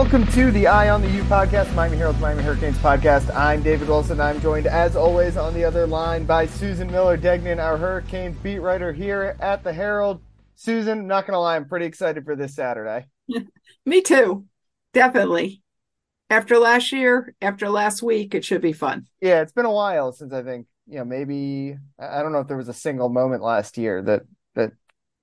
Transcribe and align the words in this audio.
Welcome 0.00 0.26
to 0.28 0.50
the 0.50 0.66
Eye 0.66 0.88
on 0.88 1.02
the 1.02 1.10
U 1.10 1.22
podcast, 1.24 1.74
Miami 1.74 1.98
Herald's 1.98 2.18
Miami 2.20 2.42
Hurricanes 2.42 2.78
podcast. 2.78 3.32
I'm 3.36 3.62
David 3.62 3.86
Wilson. 3.86 4.18
I'm 4.18 4.40
joined, 4.40 4.66
as 4.66 4.96
always, 4.96 5.36
on 5.36 5.52
the 5.52 5.62
other 5.62 5.86
line 5.86 6.24
by 6.24 6.46
Susan 6.46 6.90
Miller 6.90 7.18
Degnan, 7.18 7.60
our 7.60 7.76
Hurricanes 7.76 8.38
beat 8.38 8.60
writer 8.60 8.94
here 8.94 9.36
at 9.40 9.62
the 9.62 9.74
Herald. 9.74 10.22
Susan, 10.54 11.06
not 11.06 11.26
going 11.26 11.34
to 11.34 11.38
lie, 11.38 11.54
I'm 11.54 11.68
pretty 11.68 11.84
excited 11.84 12.24
for 12.24 12.34
this 12.34 12.54
Saturday. 12.54 13.08
Me 13.84 14.00
too. 14.00 14.46
Definitely. 14.94 15.62
After 16.30 16.58
last 16.58 16.92
year, 16.92 17.34
after 17.42 17.68
last 17.68 18.02
week, 18.02 18.34
it 18.34 18.42
should 18.42 18.62
be 18.62 18.72
fun. 18.72 19.06
Yeah, 19.20 19.42
it's 19.42 19.52
been 19.52 19.66
a 19.66 19.70
while 19.70 20.12
since 20.12 20.32
I 20.32 20.42
think, 20.42 20.66
you 20.86 20.96
know, 20.96 21.04
maybe 21.04 21.76
I 21.98 22.22
don't 22.22 22.32
know 22.32 22.40
if 22.40 22.48
there 22.48 22.56
was 22.56 22.70
a 22.70 22.74
single 22.74 23.10
moment 23.10 23.42
last 23.42 23.76
year 23.76 24.00
that 24.04 24.22
that 24.54 24.72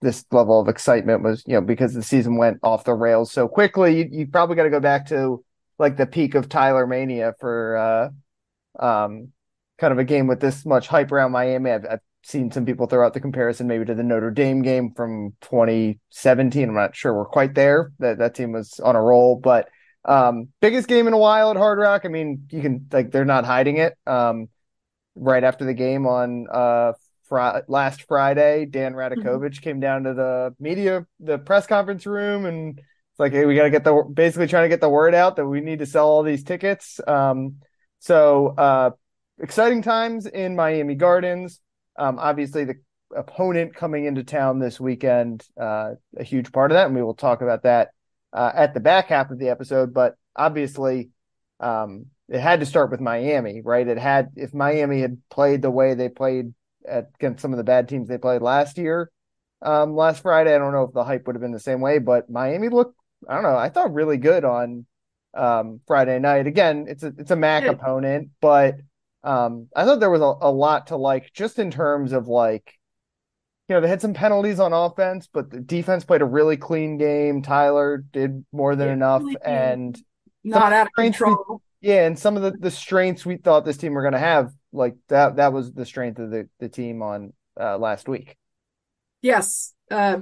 this 0.01 0.25
level 0.31 0.59
of 0.59 0.67
excitement 0.67 1.23
was, 1.23 1.43
you 1.47 1.53
know, 1.53 1.61
because 1.61 1.93
the 1.93 2.03
season 2.03 2.37
went 2.37 2.59
off 2.63 2.83
the 2.83 2.93
rails 2.93 3.31
so 3.31 3.47
quickly. 3.47 3.99
You, 3.99 4.09
you 4.11 4.27
probably 4.27 4.55
got 4.55 4.63
to 4.63 4.69
go 4.69 4.79
back 4.79 5.07
to 5.07 5.43
like 5.79 5.97
the 5.97 6.05
peak 6.05 6.35
of 6.35 6.49
Tyler 6.49 6.85
Mania 6.85 7.33
for 7.39 7.77
uh, 7.77 8.83
um, 8.85 9.31
kind 9.77 9.91
of 9.91 9.99
a 9.99 10.03
game 10.03 10.27
with 10.27 10.39
this 10.39 10.65
much 10.65 10.87
hype 10.87 11.11
around 11.11 11.31
Miami. 11.31 11.71
I've, 11.71 11.85
I've 11.85 11.99
seen 12.23 12.51
some 12.51 12.65
people 12.65 12.87
throw 12.87 13.05
out 13.05 13.13
the 13.13 13.19
comparison 13.19 13.67
maybe 13.67 13.85
to 13.85 13.95
the 13.95 14.03
Notre 14.03 14.31
Dame 14.31 14.61
game 14.61 14.91
from 14.95 15.33
2017. 15.41 16.69
I'm 16.69 16.75
not 16.75 16.95
sure 16.95 17.13
we're 17.13 17.25
quite 17.25 17.55
there. 17.55 17.91
That 17.99 18.19
that 18.19 18.35
team 18.35 18.51
was 18.51 18.79
on 18.79 18.95
a 18.95 19.01
roll, 19.01 19.35
but 19.35 19.67
um, 20.05 20.49
biggest 20.61 20.87
game 20.87 21.07
in 21.07 21.13
a 21.13 21.17
while 21.17 21.51
at 21.51 21.57
Hard 21.57 21.79
Rock. 21.79 22.03
I 22.05 22.09
mean, 22.09 22.47
you 22.51 22.61
can 22.61 22.87
like 22.91 23.11
they're 23.11 23.25
not 23.25 23.45
hiding 23.45 23.77
it. 23.77 23.97
Um, 24.05 24.49
right 25.19 25.43
after 25.43 25.65
the 25.65 25.73
game 25.73 26.05
on 26.05 26.45
uh 26.51 26.93
fr- 27.27 27.61
last 27.67 28.03
Friday, 28.03 28.65
Dan 28.65 28.93
Radakovich 28.93 29.55
mm-hmm. 29.55 29.63
came 29.63 29.79
down 29.79 30.03
to 30.03 30.13
the 30.13 30.55
media, 30.59 31.05
the 31.19 31.37
press 31.37 31.67
conference 31.67 32.05
room, 32.05 32.45
and 32.45 32.79
it's 32.79 33.19
like, 33.19 33.31
hey, 33.31 33.45
we 33.45 33.55
got 33.55 33.63
to 33.63 33.69
get 33.69 33.83
the 33.83 34.03
basically 34.13 34.47
trying 34.47 34.65
to 34.65 34.69
get 34.69 34.81
the 34.81 34.89
word 34.89 35.15
out 35.15 35.35
that 35.37 35.47
we 35.47 35.61
need 35.61 35.79
to 35.79 35.85
sell 35.85 36.07
all 36.07 36.23
these 36.23 36.43
tickets. 36.43 36.99
Um, 37.07 37.57
so 37.99 38.53
uh, 38.57 38.91
exciting 39.39 39.81
times 39.81 40.25
in 40.25 40.55
Miami 40.55 40.95
Gardens. 40.95 41.59
Um, 41.97 42.19
obviously, 42.19 42.65
the 42.65 42.75
opponent 43.15 43.75
coming 43.75 44.05
into 44.05 44.23
town 44.23 44.59
this 44.59 44.79
weekend, 44.79 45.45
uh, 45.59 45.91
a 46.17 46.23
huge 46.23 46.51
part 46.51 46.71
of 46.71 46.75
that, 46.75 46.87
and 46.87 46.95
we 46.95 47.01
will 47.01 47.15
talk 47.15 47.41
about 47.41 47.63
that 47.63 47.89
uh, 48.33 48.51
at 48.53 48.73
the 48.73 48.79
back 48.79 49.07
half 49.07 49.31
of 49.31 49.39
the 49.39 49.49
episode. 49.49 49.93
But 49.93 50.15
obviously, 50.35 51.09
um, 51.59 52.07
it 52.29 52.39
had 52.39 52.59
to 52.59 52.65
start 52.65 52.91
with 52.91 52.99
Miami, 52.99 53.61
right? 53.63 53.87
It 53.87 53.97
had 53.97 54.31
if 54.35 54.53
Miami 54.53 55.01
had 55.01 55.17
played 55.29 55.61
the 55.61 55.71
way 55.71 55.93
they 55.93 56.09
played 56.09 56.53
against 56.87 57.41
some 57.41 57.53
of 57.53 57.57
the 57.57 57.63
bad 57.63 57.87
teams 57.87 58.07
they 58.07 58.17
played 58.17 58.41
last 58.41 58.77
year. 58.77 59.11
Um, 59.61 59.95
last 59.95 60.21
Friday, 60.21 60.53
I 60.53 60.57
don't 60.57 60.71
know 60.73 60.83
if 60.83 60.93
the 60.93 61.03
hype 61.03 61.25
would 61.25 61.35
have 61.35 61.41
been 61.41 61.51
the 61.51 61.59
same 61.59 61.81
way, 61.81 61.99
but 61.99 62.29
Miami 62.29 62.69
looked, 62.69 62.95
I 63.27 63.33
don't 63.33 63.43
know, 63.43 63.57
I 63.57 63.69
thought 63.69 63.93
really 63.93 64.17
good 64.17 64.45
on 64.45 64.85
um, 65.33 65.81
Friday 65.87 66.19
night. 66.19 66.47
Again, 66.47 66.85
it's 66.87 67.03
a 67.03 67.13
it's 67.17 67.31
a 67.31 67.35
MAC 67.35 67.63
yeah. 67.63 67.71
opponent, 67.71 68.29
but 68.41 68.75
um, 69.23 69.67
I 69.75 69.85
thought 69.85 69.99
there 69.99 70.09
was 70.09 70.21
a, 70.21 70.33
a 70.41 70.51
lot 70.51 70.87
to 70.87 70.97
like 70.97 71.31
just 71.33 71.59
in 71.59 71.71
terms 71.71 72.13
of 72.13 72.27
like, 72.27 72.73
you 73.67 73.75
know, 73.75 73.81
they 73.81 73.87
had 73.87 74.01
some 74.01 74.13
penalties 74.13 74.59
on 74.59 74.73
offense, 74.73 75.27
but 75.31 75.49
the 75.49 75.59
defense 75.59 76.05
played 76.05 76.21
a 76.21 76.25
really 76.25 76.57
clean 76.57 76.97
game. 76.97 77.41
Tyler 77.41 77.97
did 77.97 78.45
more 78.51 78.75
than 78.75 78.87
yeah, 78.87 78.93
enough, 78.93 79.21
really 79.23 79.37
and 79.43 79.99
not 80.43 80.71
out 80.71 80.87
of 80.87 80.93
control. 80.93 81.61
We, 81.81 81.89
yeah, 81.89 82.05
and 82.05 82.17
some 82.17 82.37
of 82.37 82.43
the 82.43 82.51
the 82.51 82.71
strengths 82.71 83.25
we 83.25 83.37
thought 83.37 83.65
this 83.65 83.77
team 83.77 83.93
were 83.93 84.01
going 84.01 84.13
to 84.13 84.19
have 84.19 84.51
like 84.71 84.95
that 85.07 85.37
that 85.37 85.53
was 85.53 85.73
the 85.73 85.85
strength 85.85 86.19
of 86.19 86.31
the 86.31 86.47
the 86.59 86.69
team 86.69 87.01
on 87.01 87.33
uh, 87.59 87.77
last 87.77 88.07
week. 88.07 88.37
Yes, 89.21 89.73
uh, 89.89 90.19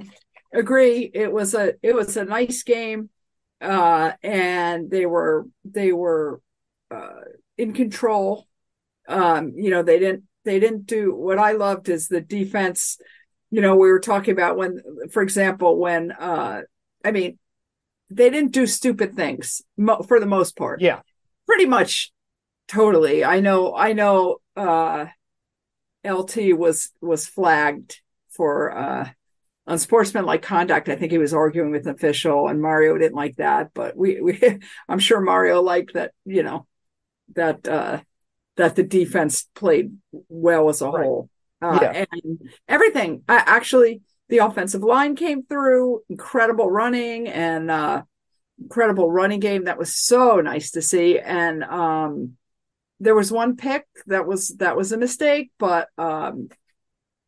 agree. 0.52 1.10
It 1.12 1.32
was 1.32 1.54
a 1.54 1.74
it 1.82 1.94
was 1.94 2.16
a 2.16 2.24
nice 2.24 2.62
game, 2.62 3.10
uh, 3.60 4.12
and 4.22 4.90
they 4.90 5.06
were 5.06 5.46
they 5.64 5.92
were 5.92 6.40
uh, 6.90 7.20
in 7.58 7.72
control. 7.72 8.46
Um, 9.08 9.52
you 9.56 9.70
know, 9.70 9.82
they 9.82 9.98
didn't 9.98 10.24
they 10.44 10.58
didn't 10.58 10.86
do 10.86 11.14
what 11.14 11.38
I 11.38 11.52
loved 11.52 11.88
is 11.88 12.08
the 12.08 12.20
defense. 12.20 12.98
You 13.50 13.60
know, 13.60 13.76
we 13.76 13.90
were 13.90 14.00
talking 14.00 14.32
about 14.32 14.56
when, 14.56 14.80
for 15.10 15.22
example, 15.22 15.78
when 15.78 16.12
uh, 16.12 16.62
I 17.04 17.10
mean, 17.10 17.38
they 18.10 18.30
didn't 18.30 18.52
do 18.52 18.66
stupid 18.66 19.14
things 19.14 19.62
mo- 19.76 20.02
for 20.02 20.20
the 20.20 20.26
most 20.26 20.56
part. 20.56 20.80
Yeah, 20.80 21.00
pretty 21.46 21.66
much 21.66 22.12
totally. 22.68 23.24
I 23.24 23.40
know. 23.40 23.74
I 23.74 23.92
know. 23.92 24.38
Uh, 24.56 25.06
LT 26.04 26.56
was 26.56 26.90
was 27.00 27.26
flagged 27.26 28.00
for 28.30 28.76
uh, 28.76 29.08
unsportsmanlike 29.66 30.42
conduct. 30.42 30.88
I 30.88 30.96
think 30.96 31.12
he 31.12 31.18
was 31.18 31.34
arguing 31.34 31.70
with 31.70 31.86
an 31.86 31.94
official, 31.94 32.48
and 32.48 32.62
Mario 32.62 32.96
didn't 32.96 33.16
like 33.16 33.36
that. 33.36 33.70
But 33.74 33.96
we, 33.96 34.20
we 34.20 34.60
I'm 34.88 34.98
sure 34.98 35.20
Mario 35.20 35.62
liked 35.62 35.94
that. 35.94 36.12
You 36.24 36.42
know, 36.42 36.66
that 37.34 37.66
uh, 37.66 38.00
that 38.56 38.76
the 38.76 38.82
defense 38.82 39.48
played 39.54 39.96
well 40.28 40.68
as 40.68 40.82
a 40.82 40.90
right. 40.90 41.04
whole. 41.04 41.30
Uh, 41.62 41.78
yeah. 41.80 42.04
and 42.12 42.50
everything. 42.68 43.22
I, 43.28 43.36
actually, 43.36 44.02
the 44.28 44.38
offensive 44.38 44.82
line 44.82 45.16
came 45.16 45.44
through, 45.44 46.02
incredible 46.08 46.70
running 46.70 47.28
and 47.28 47.70
uh, 47.70 48.02
incredible 48.60 49.10
running 49.10 49.40
game. 49.40 49.64
That 49.64 49.78
was 49.78 49.96
so 49.96 50.40
nice 50.40 50.72
to 50.72 50.82
see. 50.82 51.18
And 51.18 51.64
um, 51.64 52.36
there 53.00 53.14
was 53.14 53.30
one 53.30 53.56
pick 53.56 53.86
that 54.06 54.26
was 54.26 54.48
that 54.58 54.76
was 54.76 54.92
a 54.92 54.98
mistake, 54.98 55.50
but 55.58 55.88
um, 55.98 56.48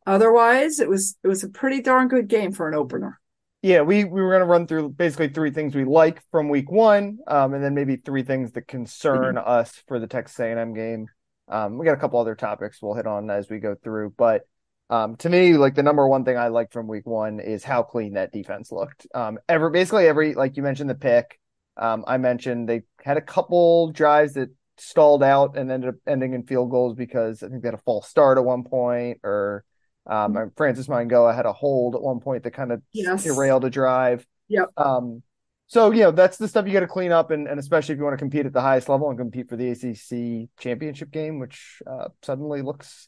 otherwise 0.05 0.79
it 0.79 0.89
was 0.89 1.17
it 1.23 1.27
was 1.27 1.43
a 1.43 1.49
pretty 1.49 1.81
darn 1.81 2.07
good 2.07 2.27
game 2.27 2.51
for 2.51 2.67
an 2.67 2.75
opener. 2.75 3.19
Yeah, 3.61 3.81
we 3.81 4.05
we 4.05 4.21
were 4.21 4.29
going 4.29 4.41
to 4.41 4.45
run 4.45 4.67
through 4.67 4.89
basically 4.89 5.29
three 5.29 5.51
things 5.51 5.75
we 5.75 5.83
like 5.83 6.21
from 6.31 6.49
week 6.49 6.71
one, 6.71 7.19
um, 7.27 7.53
and 7.53 7.63
then 7.63 7.73
maybe 7.73 7.97
three 7.97 8.23
things 8.23 8.51
that 8.53 8.67
concern 8.67 9.35
mm-hmm. 9.35 9.49
us 9.49 9.83
for 9.87 9.99
the 9.99 10.07
Texas 10.07 10.39
A&M 10.39 10.73
game. 10.73 11.07
Um, 11.49 11.77
we 11.77 11.85
got 11.85 11.93
a 11.93 11.99
couple 11.99 12.19
other 12.19 12.35
topics 12.35 12.81
we'll 12.81 12.93
hit 12.93 13.07
on 13.07 13.29
as 13.29 13.49
we 13.49 13.59
go 13.59 13.75
through, 13.75 14.13
but 14.17 14.43
um, 14.89 15.17
to 15.17 15.29
me, 15.29 15.53
like 15.53 15.75
the 15.75 15.83
number 15.83 16.07
one 16.07 16.25
thing 16.25 16.37
I 16.37 16.47
like 16.47 16.71
from 16.71 16.87
week 16.87 17.05
one 17.05 17.39
is 17.39 17.63
how 17.63 17.83
clean 17.83 18.13
that 18.13 18.31
defense 18.31 18.71
looked. 18.71 19.05
Um, 19.13 19.37
every 19.47 19.71
basically 19.71 20.07
every 20.07 20.33
like 20.33 20.57
you 20.57 20.63
mentioned 20.63 20.89
the 20.89 20.95
pick. 20.95 21.39
Um, 21.77 22.03
I 22.07 22.17
mentioned 22.17 22.67
they 22.67 22.81
had 23.03 23.17
a 23.17 23.21
couple 23.21 23.91
drives 23.91 24.33
that 24.33 24.49
stalled 24.79 25.23
out 25.23 25.57
and 25.57 25.71
ended 25.71 25.89
up 25.89 25.95
ending 26.07 26.33
in 26.33 26.43
field 26.43 26.71
goals 26.71 26.95
because 26.95 27.43
I 27.43 27.49
think 27.49 27.61
they 27.61 27.67
had 27.67 27.75
a 27.75 27.79
false 27.79 28.07
start 28.07 28.37
at 28.37 28.43
one 28.43 28.63
point, 28.63 29.19
or 29.23 29.63
um, 30.07 30.33
mm-hmm. 30.33 30.49
Francis 30.55 30.87
Mauigoa 30.87 31.35
had 31.35 31.45
a 31.45 31.53
hold 31.53 31.95
at 31.95 32.01
one 32.01 32.19
point 32.19 32.43
that 32.43 32.51
kind 32.51 32.71
of 32.71 32.81
yes. 32.93 33.23
derailed 33.23 33.65
a 33.65 33.69
drive. 33.69 34.25
Yep. 34.47 34.69
Um, 34.77 35.23
so 35.67 35.91
you 35.91 36.01
know 36.01 36.11
that's 36.11 36.37
the 36.37 36.47
stuff 36.47 36.65
you 36.65 36.73
got 36.73 36.79
to 36.79 36.87
clean 36.87 37.11
up, 37.11 37.29
and, 37.29 37.47
and 37.47 37.59
especially 37.59 37.93
if 37.93 37.99
you 37.99 38.03
want 38.03 38.13
to 38.13 38.17
compete 38.17 38.45
at 38.45 38.53
the 38.53 38.61
highest 38.61 38.89
level 38.89 39.09
and 39.09 39.19
compete 39.19 39.49
for 39.49 39.55
the 39.55 39.69
ACC 39.69 40.49
championship 40.59 41.11
game, 41.11 41.39
which 41.39 41.81
uh, 41.85 42.07
suddenly 42.23 42.63
looks 42.63 43.07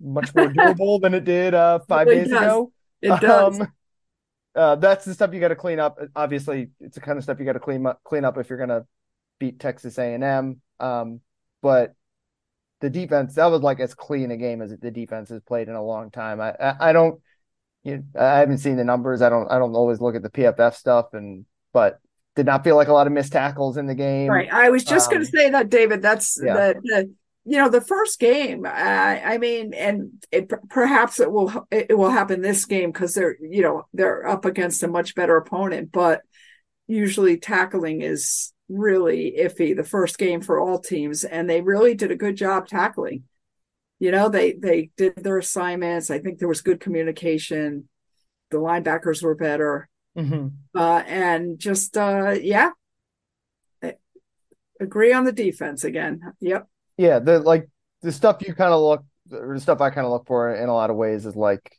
much 0.00 0.34
more 0.34 0.48
doable 0.52 1.00
than 1.00 1.14
it 1.14 1.24
did 1.24 1.54
uh, 1.54 1.78
five 1.88 2.08
it 2.08 2.14
days 2.14 2.30
does. 2.30 2.42
ago. 2.42 2.72
It 3.00 3.20
does. 3.20 3.60
Um, 3.60 3.72
uh, 4.54 4.74
that's 4.76 5.04
the 5.04 5.14
stuff 5.14 5.32
you 5.32 5.40
got 5.40 5.48
to 5.48 5.56
clean 5.56 5.78
up. 5.78 5.98
Obviously, 6.16 6.70
it's 6.80 6.96
the 6.96 7.00
kind 7.00 7.16
of 7.16 7.22
stuff 7.22 7.38
you 7.38 7.44
got 7.44 7.52
to 7.52 7.60
clean 7.60 7.86
up, 7.86 8.00
clean 8.02 8.24
up 8.24 8.36
if 8.38 8.50
you're 8.50 8.58
going 8.58 8.70
to 8.70 8.84
beat 9.38 9.60
Texas 9.60 9.98
A&M. 9.98 10.60
Um, 10.80 11.20
but 11.62 11.94
the 12.80 12.90
defense 12.90 13.34
that 13.34 13.46
was 13.46 13.60
like 13.60 13.80
as 13.80 13.94
clean 13.94 14.30
a 14.30 14.36
game 14.36 14.62
as 14.62 14.74
the 14.76 14.90
defense 14.90 15.28
has 15.28 15.42
played 15.42 15.68
in 15.68 15.74
a 15.74 15.84
long 15.84 16.10
time. 16.10 16.40
I 16.40 16.54
I, 16.60 16.90
I 16.90 16.92
don't 16.92 17.20
you 17.82 17.96
know, 17.96 18.20
I 18.20 18.38
haven't 18.38 18.58
seen 18.58 18.76
the 18.76 18.84
numbers. 18.84 19.22
I 19.22 19.28
don't 19.28 19.50
I 19.50 19.58
don't 19.58 19.74
always 19.74 20.00
look 20.00 20.14
at 20.14 20.22
the 20.22 20.30
PFF 20.30 20.74
stuff 20.74 21.12
and 21.12 21.44
but 21.72 22.00
did 22.36 22.46
not 22.46 22.64
feel 22.64 22.76
like 22.76 22.88
a 22.88 22.92
lot 22.92 23.06
of 23.06 23.12
missed 23.12 23.32
tackles 23.32 23.76
in 23.76 23.86
the 23.86 23.94
game. 23.94 24.30
Right. 24.30 24.52
I 24.52 24.70
was 24.70 24.84
just 24.84 25.08
um, 25.08 25.14
going 25.14 25.26
to 25.26 25.30
say 25.30 25.50
that 25.50 25.68
David 25.68 26.00
that's 26.00 26.40
yeah. 26.42 26.54
the, 26.54 26.80
the 26.82 27.14
you 27.44 27.56
know 27.56 27.68
the 27.68 27.80
first 27.80 28.20
game 28.20 28.66
I, 28.66 29.20
I 29.24 29.38
mean 29.38 29.72
and 29.74 30.24
it, 30.30 30.52
perhaps 30.68 31.20
it 31.20 31.32
will 31.32 31.66
it 31.70 31.96
will 31.96 32.10
happen 32.10 32.42
this 32.42 32.64
game 32.66 32.92
because 32.92 33.14
they're 33.14 33.36
you 33.40 33.62
know 33.62 33.86
they're 33.94 34.26
up 34.28 34.44
against 34.44 34.82
a 34.82 34.88
much 34.88 35.14
better 35.14 35.36
opponent 35.36 35.90
but 35.90 36.20
usually 36.86 37.38
tackling 37.38 38.02
is 38.02 38.52
really 38.70 39.34
iffy 39.38 39.76
the 39.76 39.84
first 39.84 40.16
game 40.16 40.40
for 40.40 40.60
all 40.60 40.78
teams, 40.78 41.24
and 41.24 41.50
they 41.50 41.60
really 41.60 41.94
did 41.94 42.10
a 42.10 42.16
good 42.16 42.36
job 42.36 42.68
tackling. 42.68 43.24
You 43.98 44.10
know, 44.10 44.28
they 44.28 44.52
they 44.52 44.90
did 44.96 45.16
their 45.16 45.38
assignments. 45.38 46.10
I 46.10 46.20
think 46.20 46.38
there 46.38 46.48
was 46.48 46.62
good 46.62 46.80
communication. 46.80 47.88
The 48.50 48.58
linebackers 48.58 49.22
were 49.22 49.34
better, 49.34 49.88
mm-hmm. 50.16 50.48
uh, 50.74 51.02
and 51.06 51.58
just 51.58 51.96
uh, 51.96 52.36
yeah, 52.40 52.70
I 53.82 53.96
agree 54.80 55.12
on 55.12 55.24
the 55.24 55.32
defense 55.32 55.84
again. 55.84 56.20
Yep. 56.40 56.66
Yeah, 56.96 57.18
the 57.18 57.40
like 57.40 57.68
the 58.02 58.12
stuff 58.12 58.42
you 58.46 58.54
kind 58.54 58.72
of 58.72 58.80
look, 58.80 59.04
or 59.32 59.54
the 59.54 59.60
stuff 59.60 59.80
I 59.80 59.90
kind 59.90 60.06
of 60.06 60.12
look 60.12 60.26
for 60.26 60.54
in 60.54 60.68
a 60.68 60.74
lot 60.74 60.90
of 60.90 60.96
ways 60.96 61.26
is 61.26 61.36
like, 61.36 61.76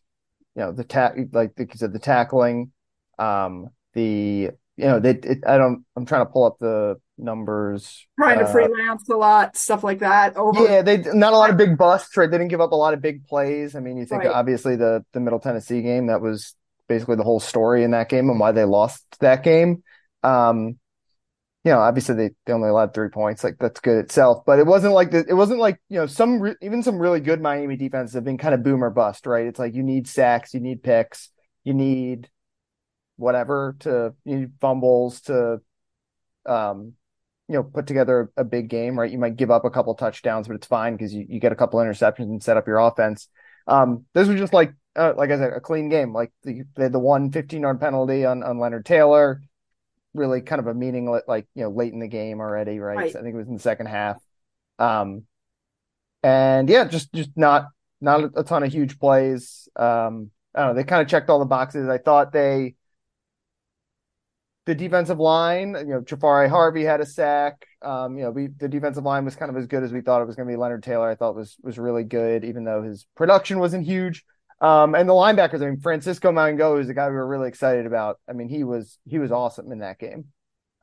you 0.56 0.62
know, 0.62 0.72
the 0.72 0.84
tack, 0.84 1.16
like, 1.32 1.54
like 1.58 1.74
you 1.74 1.78
said, 1.78 1.94
the 1.94 2.00
tackling, 2.00 2.72
um, 3.18 3.70
the 3.94 4.52
you 4.82 4.88
know, 4.88 5.00
they, 5.00 5.12
it, 5.12 5.44
I 5.46 5.58
don't, 5.58 5.86
I'm 5.96 6.06
trying 6.06 6.26
to 6.26 6.32
pull 6.32 6.44
up 6.44 6.58
the 6.60 6.96
numbers. 7.18 8.08
Trying 8.20 8.40
to 8.40 8.46
uh, 8.46 8.52
freelance 8.52 9.08
a 9.10 9.16
lot, 9.16 9.56
stuff 9.56 9.84
like 9.84 10.00
that. 10.00 10.36
Over. 10.36 10.64
Yeah, 10.64 10.82
they 10.82 10.98
not 10.98 11.34
a 11.34 11.38
lot 11.38 11.52
of 11.52 11.58
big 11.58 11.78
busts, 11.78 12.18
right? 12.18 12.30
They 12.30 12.38
didn't 12.38 12.50
give 12.50 12.62
up 12.62 12.72
a 12.72 12.76
lot 12.76 12.96
of 12.96 13.02
big 13.02 13.28
plays. 13.28 13.76
I 13.76 13.80
mean, 13.80 13.98
you 13.98 14.06
think 14.06 14.24
right. 14.24 14.34
obviously 14.34 14.76
the 14.76 15.06
the 15.14 15.20
Middle 15.20 15.40
Tennessee 15.40 15.84
game 15.84 16.08
that 16.08 16.20
was 16.20 16.56
basically 16.88 17.16
the 17.16 17.24
whole 17.24 17.40
story 17.40 17.84
in 17.84 17.92
that 17.92 18.10
game 18.10 18.30
and 18.30 18.40
why 18.40 18.52
they 18.52 18.66
lost 18.66 19.06
that 19.20 19.44
game. 19.44 19.84
Um, 20.24 20.80
you 21.64 21.72
know, 21.72 21.80
obviously 21.80 22.16
they, 22.16 22.32
they 22.46 22.54
only 22.54 22.70
allowed 22.70 22.94
three 22.94 23.10
points. 23.10 23.44
Like 23.44 23.58
that's 23.60 23.80
good 23.80 24.00
itself, 24.00 24.44
but 24.48 24.58
it 24.58 24.66
wasn't 24.66 24.94
like 24.94 25.12
the, 25.12 25.24
it 25.30 25.36
wasn't 25.36 25.60
like, 25.60 25.80
you 25.90 26.00
know, 26.00 26.08
some, 26.08 26.42
re- 26.42 26.56
even 26.62 26.82
some 26.82 26.98
really 26.98 27.20
good 27.20 27.40
Miami 27.40 27.78
defenses 27.78 28.16
have 28.16 28.24
been 28.24 28.40
kind 28.40 28.56
of 28.56 28.64
boomer 28.64 28.90
bust, 28.90 29.28
right? 29.28 29.46
It's 29.46 29.60
like 29.60 29.76
you 29.76 29.84
need 29.84 30.08
sacks, 30.08 30.56
you 30.56 30.60
need 30.60 30.82
picks, 30.82 31.30
you 31.64 31.76
need 31.76 32.30
whatever 33.18 33.76
to, 33.80 34.14
you 34.26 34.40
need 34.40 34.52
fumbles 34.60 35.22
to, 35.22 35.62
um, 36.46 36.94
you 37.48 37.56
know, 37.56 37.64
put 37.64 37.88
together 37.88 38.32
a 38.38 38.44
big 38.44 38.70
game, 38.70 38.98
right? 38.98 39.12
You 39.12 39.18
might 39.18 39.36
give 39.36 39.52
up 39.52 39.66
a 39.66 39.70
couple 39.70 39.94
touchdowns, 39.96 40.48
but 40.48 40.56
it's 40.56 40.68
fine 40.68 40.96
because 40.96 41.14
you, 41.14 41.26
you 41.28 41.40
get 41.40 41.52
a 41.52 41.56
couple 41.56 41.80
interceptions 41.80 42.30
and 42.30 42.42
set 42.42 42.58
up 42.58 42.68
your 42.68 42.80
offense. 42.80 43.28
Um, 43.68 44.06
this 44.14 44.28
was 44.28 44.40
just 44.40 44.54
like, 44.54 44.74
uh, 44.96 45.14
like 45.16 45.32
I 45.32 45.38
said, 45.38 45.54
a 45.54 45.60
clean 45.60 45.90
game. 45.90 46.14
Like 46.14 46.32
the, 46.44 46.64
they 46.76 46.84
had 46.84 46.94
the 46.94 47.00
one 47.00 47.32
15 47.32 47.62
yard 47.62 47.80
penalty 47.80 48.26
on, 48.26 48.44
on 48.44 48.60
Leonard 48.60 48.86
Taylor 48.86 49.42
really 50.14 50.42
kind 50.42 50.60
of 50.60 50.68
a 50.68 50.74
meaningless, 50.74 51.24
like 51.28 51.48
you 51.56 51.64
know, 51.64 51.70
late 51.70 51.94
in 51.94 52.00
the 52.00 52.08
game 52.08 52.40
already, 52.40 52.80
right? 52.80 52.98
right. 52.98 53.14
So 53.14 53.20
I 53.20 53.24
think 53.24 53.36
it 53.36 53.38
was 53.38 53.48
in 53.48 53.56
the 53.56 53.60
second 53.60 53.88
half. 53.88 54.18
Um, 54.80 55.24
and 56.24 56.70
yeah, 56.70 56.86
just 56.86 57.14
just 57.14 57.32
not 57.36 57.68
not 58.00 58.32
a 58.36 58.44
ton 58.44 58.64
of 58.64 58.72
huge 58.72 59.00
plays. 59.00 59.68
Um, 59.76 60.32
I 60.54 60.62
don't 60.62 60.70
know. 60.70 60.74
They 60.76 60.84
kind 60.84 61.02
of 61.02 61.08
checked 61.08 61.30
all 61.30 61.40
the 61.40 61.46
boxes. 61.46 61.88
I 61.88 61.98
thought 61.98 62.34
they, 62.34 62.76
the 64.66 64.76
defensive 64.76 65.20
line, 65.20 65.76
you 65.80 65.86
know, 65.86 66.02
Jahfari 66.02 66.48
Harvey 66.48 66.84
had 66.84 67.02
a 67.02 67.06
sack. 67.06 67.66
Um, 67.82 68.18
you 68.18 68.24
know, 68.24 68.32
we 68.32 68.48
the 68.48 68.68
defensive 68.68 69.04
line 69.04 69.26
was 69.26 69.36
kind 69.36 69.50
of 69.50 69.58
as 69.58 69.68
good 69.68 69.84
as 69.84 69.92
we 69.92 70.02
thought 70.02 70.22
it 70.22 70.28
was 70.28 70.36
going 70.36 70.48
to 70.48 70.52
be. 70.52 70.58
Leonard 70.58 70.84
Taylor, 70.84 71.10
I 71.10 71.16
thought 71.16 71.36
was 71.36 71.58
was 71.64 71.80
really 71.80 72.04
good, 72.04 72.46
even 72.46 72.64
though 72.64 72.84
his 72.84 73.06
production 73.16 73.60
wasn't 73.60 73.86
huge. 73.86 74.24
Um, 74.60 74.94
and 74.94 75.10
the 75.10 75.14
linebackers, 75.14 75.64
I 75.64 75.66
mean, 75.66 75.80
Francisco 75.80 76.32
Mauigoa 76.32 76.80
is 76.82 76.90
a 76.90 76.94
guy 76.94 77.10
we 77.10 77.16
were 77.16 77.28
really 77.28 77.48
excited 77.48 77.88
about. 77.88 78.20
I 78.30 78.34
mean, 78.34 78.50
he 78.50 78.64
was 78.64 79.00
he 79.06 79.18
was 79.18 79.32
awesome 79.32 79.72
in 79.72 79.80
that 79.80 79.98
game. 79.98 80.26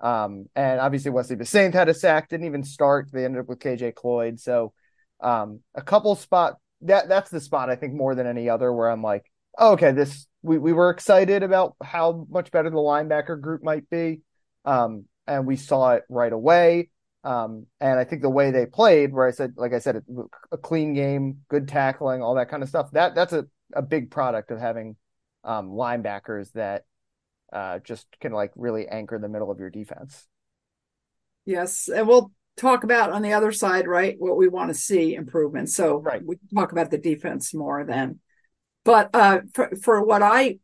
Um, 0.00 0.46
and 0.54 0.80
obviously 0.80 1.10
Wesley 1.10 1.36
Bissainthe 1.36 1.74
had 1.74 1.88
a 1.88 1.94
sack, 1.94 2.28
didn't 2.28 2.46
even 2.46 2.62
start. 2.62 3.08
They 3.12 3.24
ended 3.24 3.40
up 3.40 3.48
with 3.48 3.58
KJ 3.58 3.94
Cloyd. 3.94 4.38
So 4.38 4.72
um, 5.20 5.60
a 5.74 5.82
couple 5.82 6.14
spot 6.14 6.54
that 6.82 7.08
that's 7.08 7.30
the 7.30 7.40
spot 7.40 7.70
I 7.70 7.76
think 7.76 7.94
more 7.94 8.14
than 8.14 8.26
any 8.26 8.48
other 8.48 8.72
where 8.72 8.88
I'm 8.88 9.02
like, 9.02 9.30
okay, 9.58 9.92
this 9.92 10.26
we 10.42 10.58
we 10.58 10.72
were 10.72 10.90
excited 10.90 11.42
about 11.42 11.76
how 11.82 12.26
much 12.30 12.50
better 12.50 12.70
the 12.70 12.76
linebacker 12.76 13.40
group 13.40 13.62
might 13.62 13.88
be. 13.90 14.20
Um, 14.64 15.06
and 15.26 15.46
we 15.46 15.56
saw 15.56 15.92
it 15.92 16.04
right 16.08 16.32
away. 16.32 16.90
Um, 17.24 17.66
and 17.80 17.98
I 17.98 18.04
think 18.04 18.22
the 18.22 18.30
way 18.30 18.50
they 18.50 18.64
played, 18.64 19.12
where 19.12 19.26
I 19.26 19.32
said, 19.32 19.54
like 19.56 19.74
I 19.74 19.80
said, 19.80 20.02
a 20.52 20.56
clean 20.56 20.94
game, 20.94 21.40
good 21.48 21.68
tackling, 21.68 22.22
all 22.22 22.36
that 22.36 22.48
kind 22.48 22.62
of 22.62 22.68
stuff. 22.68 22.90
That 22.92 23.14
that's 23.14 23.32
a 23.32 23.46
a 23.74 23.82
big 23.82 24.10
product 24.10 24.50
of 24.50 24.60
having 24.60 24.96
um, 25.44 25.70
linebackers 25.70 26.52
that 26.52 26.84
uh, 27.52 27.80
just 27.80 28.06
can 28.20 28.32
like 28.32 28.52
really 28.56 28.86
anchor 28.88 29.18
the 29.18 29.28
middle 29.28 29.50
of 29.50 29.58
your 29.58 29.70
defense. 29.70 30.26
Yes, 31.44 31.88
and 31.88 32.06
we'll 32.06 32.32
talk 32.56 32.84
about 32.84 33.10
on 33.10 33.22
the 33.22 33.32
other 33.32 33.52
side, 33.52 33.86
right? 33.86 34.16
What 34.18 34.36
we 34.36 34.48
want 34.48 34.68
to 34.68 34.74
see 34.74 35.14
improvements. 35.14 35.74
So 35.74 35.98
right. 35.98 36.22
we 36.24 36.36
can 36.36 36.48
talk 36.48 36.72
about 36.72 36.90
the 36.90 36.98
defense 36.98 37.54
more 37.54 37.84
then. 37.84 38.20
But 38.88 39.10
uh, 39.12 39.40
for 39.52 39.70
for 39.82 40.02
what 40.02 40.22
I, 40.22 40.60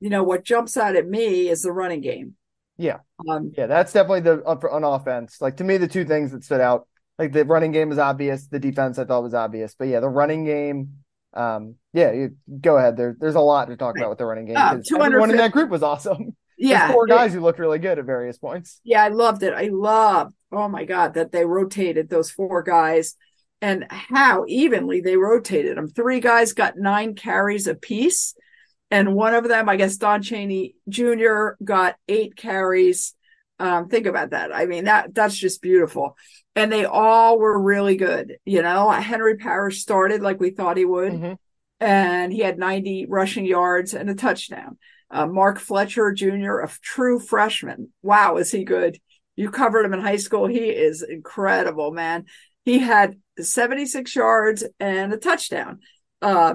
you 0.00 0.10
know, 0.10 0.24
what 0.24 0.42
jumps 0.42 0.76
out 0.76 0.96
at 0.96 1.06
me 1.06 1.48
is 1.48 1.62
the 1.62 1.70
running 1.70 2.00
game. 2.00 2.34
Yeah, 2.76 2.98
um, 3.28 3.52
yeah, 3.56 3.68
that's 3.68 3.92
definitely 3.92 4.22
the 4.22 4.42
on 4.44 4.82
offense. 4.82 5.40
Like 5.40 5.58
to 5.58 5.64
me, 5.64 5.76
the 5.76 5.86
two 5.86 6.04
things 6.04 6.32
that 6.32 6.42
stood 6.42 6.60
out, 6.60 6.88
like 7.16 7.30
the 7.30 7.44
running 7.44 7.70
game 7.70 7.92
is 7.92 7.98
obvious, 7.98 8.48
the 8.48 8.58
defense 8.58 8.98
I 8.98 9.04
thought 9.04 9.22
was 9.22 9.34
obvious, 9.34 9.76
but 9.78 9.86
yeah, 9.86 10.00
the 10.00 10.08
running 10.08 10.44
game 10.44 11.04
um, 11.32 11.76
yeah, 11.92 12.10
you, 12.10 12.36
go 12.60 12.76
ahead. 12.76 12.96
There, 12.96 13.16
there's 13.18 13.36
a 13.36 13.40
lot 13.40 13.66
to 13.66 13.76
talk 13.76 13.96
about 13.96 14.08
with 14.08 14.18
the 14.18 14.26
running 14.26 14.46
game. 14.46 14.56
Uh, 14.56 14.78
everyone 15.00 15.30
in 15.30 15.36
that 15.36 15.52
group 15.52 15.70
was 15.70 15.82
awesome. 15.82 16.36
Yeah, 16.56 16.92
four 16.92 17.08
guys 17.08 17.34
who 17.34 17.40
looked 17.40 17.58
really 17.58 17.80
good 17.80 17.98
at 17.98 18.04
various 18.04 18.38
points. 18.38 18.80
Yeah, 18.84 19.02
I 19.02 19.08
loved 19.08 19.42
it. 19.42 19.52
I 19.52 19.70
loved. 19.72 20.34
Oh 20.52 20.68
my 20.68 20.84
god, 20.84 21.14
that 21.14 21.32
they 21.32 21.44
rotated 21.44 22.08
those 22.08 22.30
four 22.30 22.62
guys, 22.62 23.16
and 23.64 23.86
how 23.88 24.44
evenly 24.46 25.00
they 25.00 25.16
rotated 25.16 25.76
them. 25.76 25.88
Three 25.88 26.20
guys 26.20 26.52
got 26.52 26.76
nine 26.76 27.14
carries 27.14 27.66
apiece, 27.66 28.34
and 28.90 29.14
one 29.14 29.34
of 29.34 29.48
them, 29.48 29.68
I 29.68 29.76
guess, 29.76 29.96
Don 29.96 30.22
Chaney 30.22 30.74
Jr. 30.88 31.52
got 31.62 31.96
eight 32.06 32.36
carries. 32.36 33.14
Um, 33.58 33.88
think 33.88 34.06
about 34.06 34.30
that. 34.30 34.54
I 34.54 34.66
mean 34.66 34.84
that 34.84 35.14
that's 35.14 35.36
just 35.36 35.62
beautiful 35.62 36.16
and 36.56 36.70
they 36.70 36.84
all 36.84 37.38
were 37.38 37.60
really 37.60 37.96
good. 37.96 38.36
You 38.44 38.62
know, 38.62 38.90
Henry 38.90 39.36
Parrish 39.36 39.80
started 39.80 40.22
like 40.22 40.40
we 40.40 40.50
thought 40.50 40.76
he 40.76 40.84
would, 40.84 41.12
mm-hmm. 41.12 41.32
and 41.80 42.32
he 42.32 42.40
had 42.40 42.58
90 42.58 43.06
rushing 43.08 43.44
yards 43.44 43.94
and 43.94 44.08
a 44.08 44.14
touchdown. 44.14 44.78
Uh, 45.10 45.26
Mark 45.26 45.58
Fletcher 45.58 46.12
Jr., 46.12 46.60
a 46.60 46.70
true 46.82 47.18
freshman. 47.18 47.92
Wow, 48.02 48.36
is 48.36 48.50
he 48.50 48.64
good? 48.64 48.98
You 49.36 49.50
covered 49.50 49.84
him 49.84 49.94
in 49.94 50.00
high 50.00 50.16
school. 50.16 50.46
He 50.46 50.68
is 50.70 51.02
incredible, 51.02 51.92
man. 51.92 52.26
He 52.64 52.78
had 52.78 53.16
76 53.38 54.14
yards 54.14 54.64
and 54.78 55.12
a 55.12 55.16
touchdown. 55.16 55.80
Uh, 56.22 56.54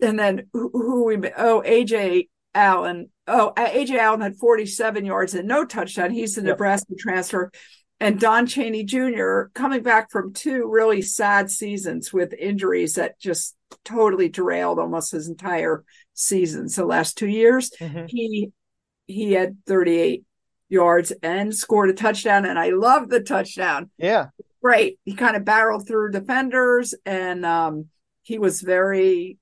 and 0.00 0.18
then 0.18 0.46
who, 0.52 0.70
who 0.72 1.04
we 1.04 1.16
oh 1.36 1.62
Ajay 1.66 2.28
Allen. 2.54 3.10
Oh, 3.26 3.52
Ajay 3.56 3.98
Allen 3.98 4.20
had 4.20 4.36
47 4.36 5.04
yards 5.04 5.34
and 5.34 5.48
no 5.48 5.64
touchdown. 5.64 6.10
He's 6.10 6.34
the 6.34 6.42
yep. 6.42 6.50
Nebraska 6.50 6.94
transfer 6.98 7.50
and 8.00 8.20
Don 8.20 8.46
Chaney 8.46 8.84
Jr. 8.84 9.44
coming 9.54 9.82
back 9.82 10.10
from 10.10 10.32
two 10.32 10.68
really 10.70 11.02
sad 11.02 11.50
seasons 11.50 12.12
with 12.12 12.32
injuries 12.32 12.94
that 12.94 13.18
just 13.18 13.56
totally 13.84 14.28
derailed 14.28 14.78
almost 14.78 15.12
his 15.12 15.28
entire 15.28 15.84
season. 16.14 16.68
So 16.68 16.86
last 16.86 17.18
two 17.18 17.28
years, 17.28 17.70
mm-hmm. 17.80 18.06
he 18.06 18.52
he 19.06 19.32
had 19.32 19.56
38 19.66 20.24
yards 20.68 21.12
and 21.22 21.54
scored 21.54 21.90
a 21.90 21.94
touchdown, 21.94 22.44
and 22.44 22.58
I 22.58 22.70
love 22.70 23.08
the 23.08 23.20
touchdown. 23.20 23.90
Yeah, 23.98 24.26
great. 24.62 24.98
He 25.04 25.14
kind 25.14 25.36
of 25.36 25.44
barreled 25.44 25.86
through 25.86 26.12
defenders, 26.12 26.94
and 27.04 27.44
um, 27.44 27.86
he 28.22 28.38
was 28.38 28.60
very 28.60 29.38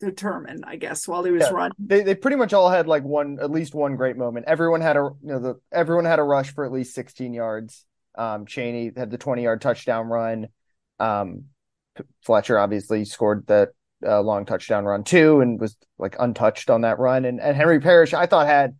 determined, 0.00 0.64
I 0.66 0.76
guess, 0.76 1.06
while 1.06 1.22
he 1.24 1.30
was 1.30 1.42
yeah, 1.42 1.50
running. 1.50 1.76
They 1.78 2.02
they 2.02 2.14
pretty 2.14 2.36
much 2.36 2.52
all 2.52 2.70
had 2.70 2.86
like 2.86 3.04
one 3.04 3.38
at 3.40 3.50
least 3.50 3.74
one 3.74 3.96
great 3.96 4.16
moment. 4.16 4.46
Everyone 4.46 4.80
had 4.80 4.96
a 4.96 5.10
you 5.22 5.28
know 5.28 5.38
the 5.38 5.60
everyone 5.70 6.04
had 6.04 6.18
a 6.18 6.24
rush 6.24 6.52
for 6.54 6.64
at 6.64 6.72
least 6.72 6.94
16 6.94 7.32
yards. 7.32 7.84
Um, 8.16 8.44
Chaney 8.44 8.90
had 8.94 9.10
the 9.10 9.18
20 9.18 9.42
yard 9.42 9.60
touchdown 9.60 10.08
run. 10.08 10.48
Um, 10.98 11.44
Fletcher 12.22 12.58
obviously 12.58 13.04
scored 13.04 13.46
that 13.46 13.70
uh, 14.04 14.20
long 14.20 14.44
touchdown 14.44 14.84
run 14.84 15.04
too, 15.04 15.40
and 15.40 15.60
was 15.60 15.76
like 15.98 16.16
untouched 16.18 16.70
on 16.70 16.82
that 16.82 16.98
run. 16.98 17.24
And 17.24 17.40
and 17.40 17.56
Henry 17.56 17.80
Parrish, 17.80 18.12
I 18.12 18.26
thought 18.26 18.46
had 18.46 18.76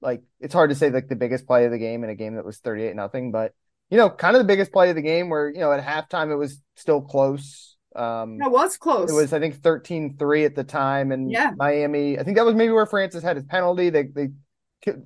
like 0.00 0.22
it's 0.40 0.54
hard 0.54 0.70
to 0.70 0.76
say 0.76 0.90
like 0.90 1.08
the 1.08 1.16
biggest 1.16 1.46
play 1.46 1.64
of 1.64 1.72
the 1.72 1.78
game 1.78 2.04
in 2.04 2.10
a 2.10 2.14
game 2.14 2.36
that 2.36 2.44
was 2.44 2.58
38 2.58 2.94
nothing, 2.94 3.32
but 3.32 3.52
you 3.90 3.96
know, 3.96 4.10
kind 4.10 4.36
of 4.36 4.40
the 4.40 4.46
biggest 4.46 4.72
play 4.72 4.90
of 4.90 4.96
the 4.96 5.02
game 5.02 5.28
where 5.28 5.48
you 5.50 5.60
know 5.60 5.72
at 5.72 5.84
halftime 5.84 6.30
it 6.30 6.36
was 6.36 6.60
still 6.76 7.00
close 7.00 7.74
um, 7.94 8.38
it 8.42 8.50
was 8.50 8.76
close. 8.76 9.10
It 9.10 9.14
was, 9.14 9.32
I 9.32 9.38
think, 9.38 9.56
13-3 9.56 10.46
at 10.46 10.54
the 10.54 10.64
time, 10.64 11.12
and 11.12 11.30
yeah. 11.30 11.52
Miami. 11.56 12.18
I 12.18 12.24
think 12.24 12.36
that 12.36 12.44
was 12.44 12.54
maybe 12.54 12.72
where 12.72 12.86
Francis 12.86 13.22
had 13.22 13.36
his 13.36 13.44
penalty. 13.44 13.90
They 13.90 14.04
they 14.04 14.28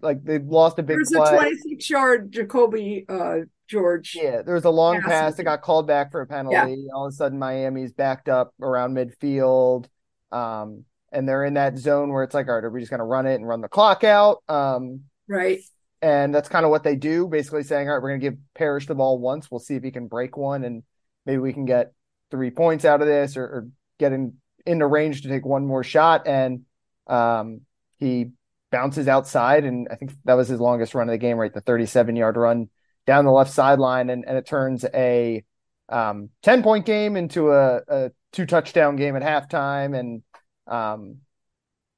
like 0.00 0.24
they 0.24 0.38
lost 0.38 0.78
a 0.78 0.82
big. 0.82 0.96
There's 0.96 1.10
play. 1.10 1.36
a 1.36 1.38
26 1.38 1.90
yard 1.90 2.32
Jacolby 2.32 3.04
uh, 3.08 3.44
George. 3.68 4.16
Yeah, 4.20 4.42
there 4.42 4.54
was 4.54 4.64
a 4.64 4.70
long 4.70 5.00
pass. 5.00 5.08
pass 5.08 5.34
that 5.36 5.44
got 5.44 5.60
called 5.60 5.86
back 5.86 6.10
for 6.10 6.22
a 6.22 6.26
penalty. 6.26 6.56
Yeah. 6.56 6.94
All 6.94 7.06
of 7.06 7.12
a 7.12 7.16
sudden, 7.16 7.38
Miami's 7.38 7.92
backed 7.92 8.28
up 8.28 8.54
around 8.60 8.94
midfield, 8.94 9.86
um, 10.32 10.84
and 11.12 11.28
they're 11.28 11.44
in 11.44 11.54
that 11.54 11.76
zone 11.76 12.10
where 12.10 12.24
it's 12.24 12.34
like, 12.34 12.48
all 12.48 12.54
right, 12.54 12.64
are 12.64 12.70
we 12.70 12.80
just 12.80 12.90
going 12.90 12.98
to 12.98 13.04
run 13.04 13.26
it 13.26 13.34
and 13.34 13.46
run 13.46 13.60
the 13.60 13.68
clock 13.68 14.02
out? 14.02 14.42
Um, 14.48 15.02
right. 15.28 15.60
And 16.00 16.34
that's 16.34 16.48
kind 16.48 16.64
of 16.64 16.70
what 16.70 16.84
they 16.84 16.96
do, 16.96 17.26
basically 17.26 17.64
saying, 17.64 17.88
all 17.88 17.94
right, 17.94 18.02
we're 18.02 18.10
going 18.10 18.20
to 18.20 18.30
give 18.30 18.38
Parrish 18.54 18.86
the 18.86 18.94
ball 18.94 19.18
once. 19.18 19.50
We'll 19.50 19.58
see 19.58 19.74
if 19.74 19.82
he 19.82 19.90
can 19.90 20.06
break 20.06 20.36
one, 20.36 20.64
and 20.64 20.82
maybe 21.26 21.38
we 21.38 21.52
can 21.52 21.64
get 21.64 21.92
three 22.30 22.50
points 22.50 22.84
out 22.84 23.00
of 23.00 23.08
this 23.08 23.36
or, 23.36 23.44
or 23.44 23.68
getting 23.98 24.34
in 24.64 24.78
the 24.78 24.86
range 24.86 25.22
to 25.22 25.28
take 25.28 25.44
one 25.44 25.66
more 25.66 25.82
shot. 25.82 26.26
And 26.26 26.62
um, 27.08 27.62
he 27.98 28.30
bounces 28.70 29.08
outside, 29.08 29.64
and 29.64 29.88
I 29.90 29.96
think 29.96 30.12
that 30.24 30.34
was 30.34 30.48
his 30.48 30.60
longest 30.60 30.94
run 30.94 31.08
of 31.08 31.12
the 31.12 31.18
game, 31.18 31.36
right? 31.36 31.52
The 31.52 31.60
37 31.60 32.14
yard 32.14 32.36
run 32.36 32.68
down 33.06 33.24
the 33.24 33.32
left 33.32 33.50
sideline, 33.50 34.10
and, 34.10 34.24
and 34.26 34.36
it 34.36 34.46
turns 34.46 34.84
a 34.94 35.42
um, 35.88 36.28
10 36.42 36.62
point 36.62 36.86
game 36.86 37.16
into 37.16 37.50
a, 37.50 37.80
a, 37.88 38.10
two 38.32 38.44
touchdown 38.44 38.96
game 38.96 39.16
at 39.16 39.22
halftime. 39.22 39.98
And 39.98 40.22
um, 40.66 41.18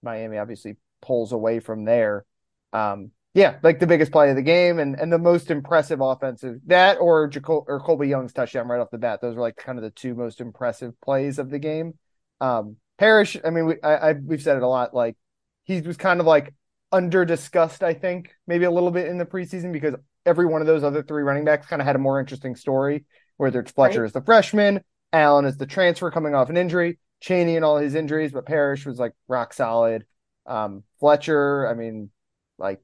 Miami 0.02 0.38
obviously 0.38 0.76
pulls 1.02 1.32
away 1.32 1.58
from 1.60 1.84
there. 1.84 2.24
Um, 2.72 3.10
yeah, 3.32 3.58
like 3.62 3.78
the 3.78 3.86
biggest 3.86 4.10
play 4.10 4.30
of 4.30 4.36
the 4.36 4.42
game 4.42 4.78
and, 4.78 4.98
and 4.98 5.12
the 5.12 5.18
most 5.18 5.50
impressive 5.50 6.00
offensive 6.00 6.56
that 6.66 6.98
or 6.98 7.28
Jacol- 7.28 7.64
or 7.68 7.80
Colbie 7.80 8.08
Young's 8.08 8.32
touchdown 8.32 8.66
right 8.66 8.80
off 8.80 8.90
the 8.90 8.98
bat. 8.98 9.20
Those 9.20 9.36
were 9.36 9.42
like 9.42 9.56
kind 9.56 9.78
of 9.78 9.84
the 9.84 9.90
two 9.90 10.14
most 10.14 10.40
impressive 10.40 11.00
plays 11.00 11.38
of 11.38 11.50
the 11.50 11.58
game. 11.58 11.94
Um, 12.40 12.76
Parrish, 12.98 13.36
I 13.44 13.50
mean, 13.50 13.66
we 13.66 13.74
I, 13.82 14.10
I 14.10 14.12
we've 14.12 14.42
said 14.42 14.56
it 14.56 14.62
a 14.62 14.68
lot. 14.68 14.94
Like 14.94 15.16
he 15.64 15.80
was 15.80 15.96
kind 15.96 16.18
of 16.18 16.26
like 16.26 16.54
under 16.90 17.24
discussed, 17.24 17.82
I 17.84 17.94
think, 17.94 18.34
maybe 18.46 18.64
a 18.64 18.70
little 18.70 18.90
bit 18.90 19.06
in 19.06 19.18
the 19.18 19.26
preseason 19.26 19.72
because 19.72 19.94
every 20.26 20.46
one 20.46 20.60
of 20.60 20.66
those 20.66 20.82
other 20.82 21.02
three 21.02 21.22
running 21.22 21.44
backs 21.44 21.66
kind 21.66 21.80
of 21.80 21.86
had 21.86 21.96
a 21.96 22.00
more 22.00 22.18
interesting 22.18 22.56
story. 22.56 23.04
Whether 23.36 23.60
it's 23.60 23.72
Fletcher 23.72 24.00
right. 24.00 24.06
as 24.06 24.12
the 24.12 24.22
freshman, 24.22 24.80
Allen 25.12 25.44
as 25.44 25.56
the 25.56 25.66
transfer 25.66 26.10
coming 26.10 26.34
off 26.34 26.50
an 26.50 26.56
injury, 26.56 26.98
Chaney 27.20 27.56
and 27.56 27.64
all 27.64 27.78
his 27.78 27.94
injuries, 27.94 28.32
but 28.32 28.44
Parrish 28.44 28.84
was 28.84 28.98
like 28.98 29.12
rock 29.28 29.52
solid. 29.54 30.04
Um, 30.46 30.82
Fletcher, 30.98 31.68
I 31.68 31.74
mean, 31.74 32.10
like 32.58 32.82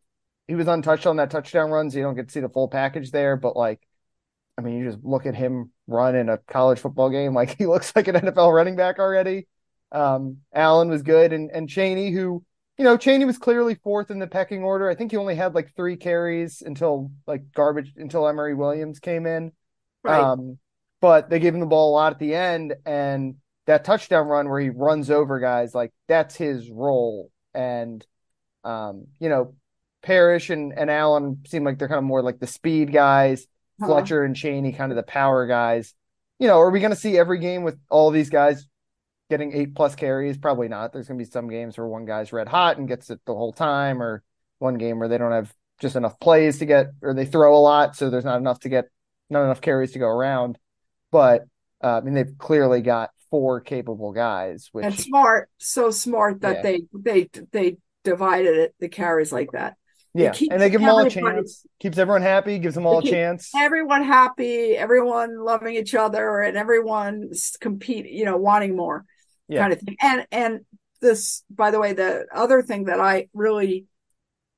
he 0.48 0.54
was 0.54 0.68
untouched 0.68 1.06
on 1.06 1.16
that 1.16 1.30
touchdown 1.30 1.70
run, 1.70 1.90
so 1.90 1.98
you 1.98 2.04
don't 2.04 2.14
get 2.14 2.28
to 2.28 2.32
see 2.32 2.40
the 2.40 2.48
full 2.48 2.68
package 2.68 3.10
there. 3.10 3.36
But 3.36 3.56
like, 3.56 3.80
I 4.56 4.62
mean, 4.62 4.78
you 4.78 4.90
just 4.90 5.04
look 5.04 5.26
at 5.26 5.34
him 5.34 5.70
run 5.86 6.14
in 6.14 6.28
a 6.28 6.38
college 6.38 6.78
football 6.78 7.10
game, 7.10 7.34
like 7.34 7.56
he 7.58 7.66
looks 7.66 7.94
like 7.94 8.08
an 8.08 8.16
NFL 8.16 8.54
running 8.54 8.76
back 8.76 8.98
already. 8.98 9.46
Um, 9.92 10.38
Allen 10.54 10.88
was 10.88 11.02
good, 11.02 11.32
and 11.32 11.50
and 11.50 11.68
Chaney, 11.68 12.10
who 12.10 12.44
you 12.78 12.84
know, 12.84 12.96
Chaney 12.96 13.24
was 13.24 13.38
clearly 13.38 13.74
fourth 13.74 14.10
in 14.10 14.18
the 14.18 14.26
pecking 14.26 14.62
order. 14.62 14.88
I 14.90 14.94
think 14.94 15.10
he 15.10 15.16
only 15.16 15.34
had 15.34 15.54
like 15.54 15.74
three 15.74 15.96
carries 15.96 16.62
until 16.62 17.10
like 17.26 17.52
garbage 17.52 17.92
until 17.96 18.28
Emory 18.28 18.54
Williams 18.54 18.98
came 18.98 19.26
in. 19.26 19.52
Right. 20.02 20.20
Um, 20.20 20.58
but 21.00 21.30
they 21.30 21.38
gave 21.38 21.54
him 21.54 21.60
the 21.60 21.66
ball 21.66 21.90
a 21.90 21.94
lot 21.94 22.12
at 22.12 22.18
the 22.18 22.34
end, 22.34 22.74
and 22.84 23.36
that 23.66 23.84
touchdown 23.84 24.26
run 24.26 24.48
where 24.48 24.60
he 24.60 24.70
runs 24.70 25.10
over 25.10 25.40
guys, 25.40 25.74
like 25.74 25.92
that's 26.06 26.36
his 26.36 26.70
role. 26.70 27.30
And 27.54 28.04
um, 28.64 29.06
you 29.20 29.28
know, 29.28 29.54
Parrish 30.06 30.50
and, 30.50 30.72
and 30.72 30.88
Allen 30.88 31.42
seem 31.48 31.64
like 31.64 31.78
they're 31.78 31.88
kind 31.88 31.98
of 31.98 32.04
more 32.04 32.22
like 32.22 32.38
the 32.38 32.46
speed 32.46 32.92
guys. 32.92 33.44
Uh-huh. 33.82 33.88
Fletcher 33.88 34.22
and 34.22 34.36
Chaney, 34.36 34.72
kind 34.72 34.92
of 34.92 34.96
the 34.96 35.02
power 35.02 35.46
guys. 35.46 35.94
You 36.38 36.46
know, 36.46 36.60
are 36.60 36.70
we 36.70 36.78
going 36.78 36.92
to 36.92 36.96
see 36.96 37.18
every 37.18 37.40
game 37.40 37.64
with 37.64 37.76
all 37.90 38.12
these 38.12 38.30
guys 38.30 38.68
getting 39.30 39.52
eight 39.52 39.74
plus 39.74 39.96
carries? 39.96 40.38
Probably 40.38 40.68
not. 40.68 40.92
There's 40.92 41.08
going 41.08 41.18
to 41.18 41.24
be 41.24 41.30
some 41.30 41.50
games 41.50 41.76
where 41.76 41.88
one 41.88 42.04
guy's 42.04 42.32
red 42.32 42.46
hot 42.46 42.78
and 42.78 42.86
gets 42.86 43.10
it 43.10 43.18
the 43.26 43.34
whole 43.34 43.52
time, 43.52 44.00
or 44.00 44.22
one 44.60 44.78
game 44.78 45.00
where 45.00 45.08
they 45.08 45.18
don't 45.18 45.32
have 45.32 45.52
just 45.80 45.96
enough 45.96 46.20
plays 46.20 46.60
to 46.60 46.66
get, 46.66 46.86
or 47.02 47.12
they 47.12 47.26
throw 47.26 47.56
a 47.56 47.58
lot, 47.58 47.96
so 47.96 48.08
there's 48.08 48.24
not 48.24 48.38
enough 48.38 48.60
to 48.60 48.68
get, 48.68 48.86
not 49.28 49.42
enough 49.42 49.60
carries 49.60 49.92
to 49.92 49.98
go 49.98 50.06
around. 50.06 50.56
But 51.10 51.46
uh, 51.82 51.98
I 51.98 52.00
mean, 52.02 52.14
they've 52.14 52.38
clearly 52.38 52.80
got 52.80 53.10
four 53.30 53.60
capable 53.60 54.12
guys, 54.12 54.68
which 54.70 54.84
and 54.84 54.98
smart, 54.98 55.50
so 55.58 55.90
smart 55.90 56.42
that 56.42 56.56
yeah. 56.56 56.62
they 56.62 56.82
they 56.94 57.30
they 57.50 57.76
divided 58.04 58.56
it 58.56 58.74
the 58.78 58.88
carries 58.88 59.32
like 59.32 59.50
that. 59.52 59.76
Yeah, 60.16 60.32
and 60.50 60.60
they 60.60 60.70
give 60.70 60.80
them 60.80 60.90
all 60.90 61.04
a 61.04 61.10
chance. 61.10 61.66
Keeps 61.80 61.98
everyone 61.98 62.22
happy. 62.22 62.58
Gives 62.58 62.74
them 62.74 62.86
all 62.86 62.98
a 62.98 63.02
chance. 63.02 63.50
Everyone 63.54 64.02
happy. 64.02 64.76
Everyone 64.76 65.38
loving 65.38 65.76
each 65.76 65.94
other, 65.94 66.40
and 66.40 66.56
everyone 66.56 67.30
compete. 67.60 68.06
You 68.06 68.24
know, 68.24 68.36
wanting 68.36 68.76
more, 68.76 69.04
yeah. 69.48 69.60
kind 69.60 69.72
of 69.72 69.80
thing. 69.80 69.96
And 70.00 70.26
and 70.32 70.60
this, 71.00 71.42
by 71.50 71.70
the 71.70 71.78
way, 71.78 71.92
the 71.92 72.26
other 72.34 72.62
thing 72.62 72.84
that 72.84 73.00
I 73.00 73.28
really, 73.34 73.86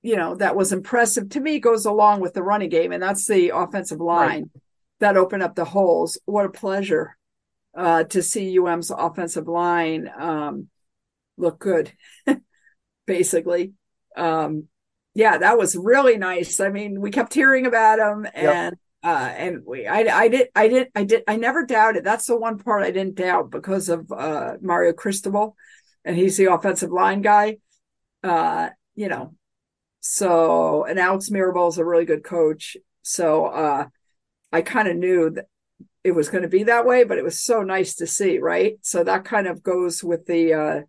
you 0.02 0.16
know, 0.16 0.36
that 0.36 0.54
was 0.54 0.72
impressive 0.72 1.30
to 1.30 1.40
me 1.40 1.58
goes 1.58 1.86
along 1.86 2.20
with 2.20 2.34
the 2.34 2.42
running 2.42 2.70
game, 2.70 2.92
and 2.92 3.02
that's 3.02 3.26
the 3.26 3.50
offensive 3.54 4.00
line 4.00 4.28
right. 4.28 4.62
that 5.00 5.16
opened 5.16 5.42
up 5.42 5.56
the 5.56 5.64
holes. 5.64 6.18
What 6.24 6.46
a 6.46 6.50
pleasure 6.50 7.16
uh, 7.76 8.04
to 8.04 8.22
see 8.22 8.58
UM's 8.58 8.90
offensive 8.90 9.48
line 9.48 10.10
um, 10.18 10.68
look 11.36 11.58
good, 11.58 11.92
basically. 13.06 13.72
Um, 14.16 14.68
yeah, 15.18 15.36
that 15.36 15.58
was 15.58 15.74
really 15.74 16.16
nice. 16.16 16.60
I 16.60 16.68
mean, 16.68 17.00
we 17.00 17.10
kept 17.10 17.34
hearing 17.34 17.66
about 17.66 17.98
him 17.98 18.24
and 18.34 18.44
yep. 18.44 18.74
uh 19.02 19.32
and 19.36 19.66
we 19.66 19.84
I 19.84 20.02
I 20.02 20.28
did 20.28 20.48
I 20.54 20.68
did 20.68 20.88
I 20.94 21.02
did 21.02 21.24
I 21.26 21.34
never 21.34 21.66
doubted. 21.66 22.04
That's 22.04 22.26
the 22.26 22.38
one 22.38 22.56
part 22.56 22.84
I 22.84 22.92
didn't 22.92 23.16
doubt 23.16 23.50
because 23.50 23.88
of 23.88 24.12
uh 24.12 24.58
Mario 24.60 24.92
Cristobal 24.92 25.56
and 26.04 26.16
he's 26.16 26.36
the 26.36 26.52
offensive 26.52 26.92
line 26.92 27.22
guy. 27.22 27.58
Uh, 28.22 28.68
you 28.94 29.08
know. 29.08 29.34
So, 30.00 30.84
and 30.84 31.00
Alex 31.00 31.30
Mirabal 31.30 31.68
is 31.70 31.78
a 31.78 31.84
really 31.84 32.04
good 32.04 32.22
coach. 32.22 32.76
So, 33.02 33.46
uh 33.46 33.86
I 34.52 34.62
kind 34.62 34.86
of 34.86 34.96
knew 34.96 35.30
that 35.30 35.46
it 36.04 36.12
was 36.12 36.28
going 36.28 36.42
to 36.42 36.48
be 36.48 36.62
that 36.62 36.86
way, 36.86 37.02
but 37.02 37.18
it 37.18 37.24
was 37.24 37.42
so 37.42 37.62
nice 37.62 37.96
to 37.96 38.06
see, 38.06 38.38
right? 38.38 38.78
So 38.82 39.02
that 39.02 39.24
kind 39.24 39.48
of 39.48 39.64
goes 39.64 40.04
with 40.04 40.26
the 40.26 40.54
uh 40.54 40.80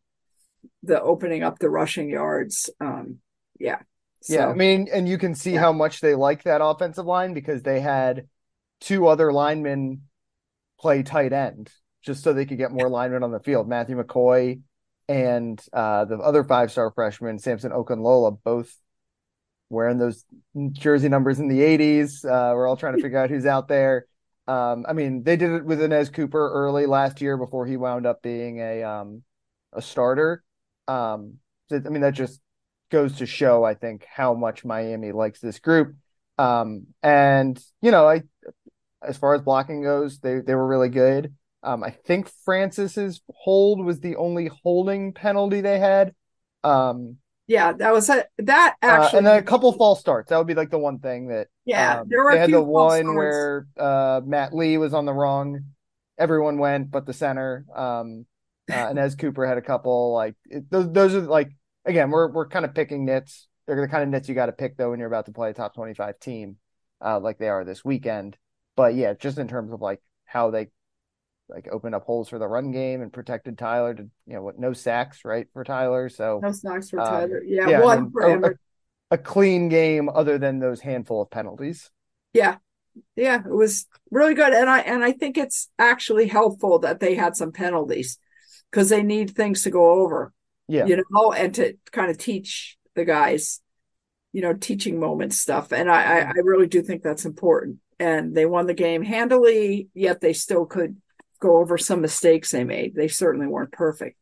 the 0.84 1.02
opening 1.02 1.42
up 1.42 1.58
the 1.58 1.70
rushing 1.72 2.12
yards. 2.12 2.70
Um 2.80 3.18
yeah. 3.60 3.80
So, 4.22 4.34
yeah, 4.34 4.48
I 4.48 4.54
mean, 4.54 4.88
and 4.92 5.08
you 5.08 5.18
can 5.18 5.34
see 5.34 5.54
yeah. 5.54 5.62
how 5.62 5.72
much 5.72 6.02
they 6.02 6.16
like 6.16 6.44
that 6.44 6.64
offensive 6.64 7.06
line 7.06 7.34
because 7.34 7.64
they 7.64 7.80
had 7.80 8.28
two 8.82 9.08
other 9.08 9.32
linemen 9.32 10.04
play 10.80 11.04
tight 11.04 11.34
end 11.34 11.70
just 12.02 12.24
so 12.24 12.34
they 12.34 12.46
could 12.46 12.58
get 12.58 12.72
more 12.72 12.90
linemen 12.90 13.24
on 13.24 13.32
the 13.32 13.40
field. 13.40 13.68
Matthew 13.68 14.02
McCoy 14.02 14.62
and 15.08 15.62
uh, 15.74 16.06
the 16.06 16.18
other 16.18 16.44
five 16.44 16.72
star 16.72 16.92
freshman, 16.92 17.40
Samson 17.40 17.72
Okunlola, 17.72 18.38
both 18.44 18.76
wearing 19.70 19.98
those 19.98 20.26
jersey 20.72 21.10
numbers 21.10 21.40
in 21.40 21.48
the 21.48 21.60
80s. 21.60 22.26
Uh, 22.26 22.54
we're 22.56 22.68
all 22.68 22.78
trying 22.78 22.96
to 22.96 23.02
figure 23.02 23.20
out 23.20 23.30
who's 23.30 23.46
out 23.46 23.68
there. 23.68 24.06
Um, 24.48 24.86
I 24.88 24.94
mean, 24.94 25.24
they 25.24 25.36
did 25.36 25.52
it 25.52 25.66
with 25.66 25.80
Anez 25.80 26.12
Cooper 26.12 26.52
early 26.52 26.88
last 26.88 27.22
year 27.22 27.38
before 27.38 27.68
he 27.68 27.78
wound 27.78 28.08
up 28.08 28.22
being 28.24 28.60
a 28.60 28.84
um, 28.84 29.24
a 29.74 29.82
starter. 29.82 30.44
Um, 30.88 31.36
I 31.72 31.78
mean, 31.78 32.02
that 32.02 32.14
just 32.14 32.42
goes 32.90 33.18
to 33.18 33.26
show, 33.26 33.64
I 33.64 33.74
think, 33.74 34.06
how 34.06 34.34
much 34.34 34.66
Miami 34.66 35.12
likes 35.12 35.40
this 35.40 35.60
group. 35.60 35.96
Um, 36.38 36.88
and 37.04 37.62
you 37.82 37.92
know, 37.92 38.08
I 38.08 38.24
as 39.02 39.18
far 39.18 39.34
as 39.34 39.42
blocking 39.42 39.82
goes, 39.82 40.20
they 40.20 40.40
they 40.40 40.56
were 40.56 40.68
really 40.68 40.90
good. 40.90 41.34
Um, 41.62 41.84
I 41.84 41.92
think 41.92 42.32
Francis's 42.46 43.22
hold 43.30 43.84
was 43.84 44.00
the 44.00 44.16
only 44.16 44.50
holding 44.64 45.14
penalty 45.14 45.62
they 45.62 45.80
had. 45.80 46.14
Um, 46.64 47.18
yeah, 47.48 47.74
that 47.74 47.92
was 47.92 48.10
a, 48.10 48.26
that 48.38 48.76
actually, 48.82 49.16
uh, 49.16 49.18
and 49.18 49.28
then 49.28 49.40
a 49.40 49.42
couple 49.42 49.72
false 49.74 50.00
starts. 50.00 50.30
That 50.30 50.38
would 50.38 50.48
be 50.48 50.54
like 50.54 50.70
the 50.70 50.78
one 50.78 51.00
thing 51.00 51.30
that. 51.30 51.48
Yeah, 51.66 52.02
um, 52.02 52.08
there 52.08 52.24
were. 52.24 52.34
They 52.34 52.40
had 52.40 52.52
the 52.52 52.62
one 52.62 53.02
starts. 53.02 53.16
where 53.16 53.68
uh, 53.78 54.22
Matt 54.24 54.54
Lee 54.56 54.78
was 54.78 54.94
on 54.94 55.06
the 55.06 55.14
wrong. 55.14 55.66
Everyone 56.18 56.60
went, 56.60 56.92
but 56.92 57.06
the 57.06 57.14
center. 57.14 57.66
Um, 57.76 58.26
uh, 58.72 58.76
and 58.76 59.00
as 59.00 59.16
Cooper 59.16 59.48
had 59.48 59.58
a 59.58 59.64
couple 59.64 60.14
like 60.14 60.36
it, 60.46 60.70
those. 60.70 60.92
Those 60.92 61.16
are 61.16 61.22
like 61.22 61.52
again, 61.90 62.12
we're 62.12 62.30
we're 62.30 62.48
kind 62.48 62.66
of 62.66 62.74
picking 62.74 63.06
nits. 63.06 63.48
They're 63.68 63.82
the 63.82 63.88
kind 63.88 64.04
of 64.04 64.10
nits 64.10 64.30
you 64.30 64.36
got 64.36 64.46
to 64.46 64.52
pick 64.52 64.78
though 64.78 64.92
when 64.92 65.00
you're 65.00 65.08
about 65.08 65.26
to 65.26 65.32
play 65.32 65.50
a 65.50 65.54
top 65.54 65.76
25 65.76 66.20
team, 66.20 66.58
uh, 67.04 67.20
like 67.20 67.38
they 67.38 67.50
are 67.50 67.66
this 67.66 67.84
weekend. 67.84 68.38
But 68.76 68.96
yeah, 68.96 69.14
just 69.14 69.38
in 69.38 69.48
terms 69.48 69.74
of 69.74 69.82
like 69.82 70.02
how 70.26 70.52
they 70.52 70.68
like 71.50 71.68
opened 71.72 71.96
up 71.96 72.04
holes 72.04 72.30
for 72.30 72.40
the 72.40 72.48
run 72.48 72.72
game 72.72 73.02
and 73.02 73.12
protected 73.12 73.58
Tyler 73.58 73.94
to 73.96 74.04
you 74.04 74.34
know 74.34 74.42
what 74.42 74.60
no 74.60 74.74
sacks 74.74 75.26
right 75.26 75.48
for 75.52 75.64
Tyler. 75.64 76.10
So 76.10 76.40
no 76.42 76.52
sacks 76.52 76.90
for 76.90 77.00
um, 77.00 77.08
Tyler. 77.08 77.44
Yeah, 77.44 77.70
yeah 77.70 77.82
one 77.82 78.12
for 78.12 78.30
him. 78.30 78.44
A, 78.44 78.52
a 79.12 79.18
clean 79.18 79.70
game 79.70 80.10
other 80.10 80.38
than 80.38 80.60
those 80.60 80.80
handful 80.80 81.22
of 81.22 81.32
penalties. 81.32 81.90
Yeah, 82.34 82.58
yeah, 83.16 83.40
it 83.40 83.54
was 83.54 83.88
really 84.12 84.36
good, 84.36 84.54
and 84.54 84.70
I 84.70 84.80
and 84.80 85.04
I 85.04 85.12
think 85.12 85.38
it's 85.38 85.70
actually 85.80 86.28
helpful 86.28 86.80
that 86.80 87.00
they 87.00 87.16
had 87.16 87.36
some 87.36 87.52
penalties 87.52 88.20
because 88.72 88.90
they 88.90 89.04
need 89.04 89.32
things 89.32 89.64
to 89.64 89.72
go 89.72 90.02
over. 90.04 90.32
Yeah. 90.70 90.86
You 90.86 91.04
know, 91.10 91.34
and 91.34 91.54
to 91.56 91.74
kind 91.92 92.12
of 92.12 92.18
teach 92.18 92.78
the 92.96 93.04
guys, 93.04 93.60
you 94.32 94.42
know, 94.42 94.54
teaching 94.54 95.00
moments 95.00 95.38
stuff. 95.38 95.74
And 95.74 95.90
I, 95.92 96.20
I 96.22 96.34
really 96.44 96.68
do 96.68 96.84
think 96.84 97.02
that's 97.02 97.26
important. 97.26 97.80
And 98.00 98.36
they 98.36 98.46
won 98.46 98.68
the 98.68 98.76
game 98.76 99.04
handily, 99.04 99.90
yet 99.94 100.22
they 100.22 100.32
still 100.32 100.66
could 100.66 100.96
go 101.42 101.58
over 101.58 101.78
some 101.78 102.02
mistakes 102.02 102.52
they 102.52 102.64
made. 102.64 102.94
They 102.94 103.08
certainly 103.08 103.48
weren't 103.48 103.72
perfect. 103.72 104.18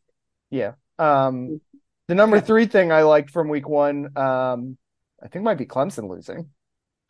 Yeah. 0.49 0.73
Um, 0.97 1.59
the 2.07 2.15
number 2.15 2.37
yeah. 2.37 2.43
three 2.43 2.65
thing 2.65 2.91
I 2.91 3.01
liked 3.01 3.31
from 3.31 3.49
week 3.49 3.67
one, 3.67 4.17
um, 4.17 4.77
I 5.21 5.27
think 5.27 5.43
might 5.43 5.57
be 5.57 5.65
Clemson 5.65 6.09
losing 6.09 6.49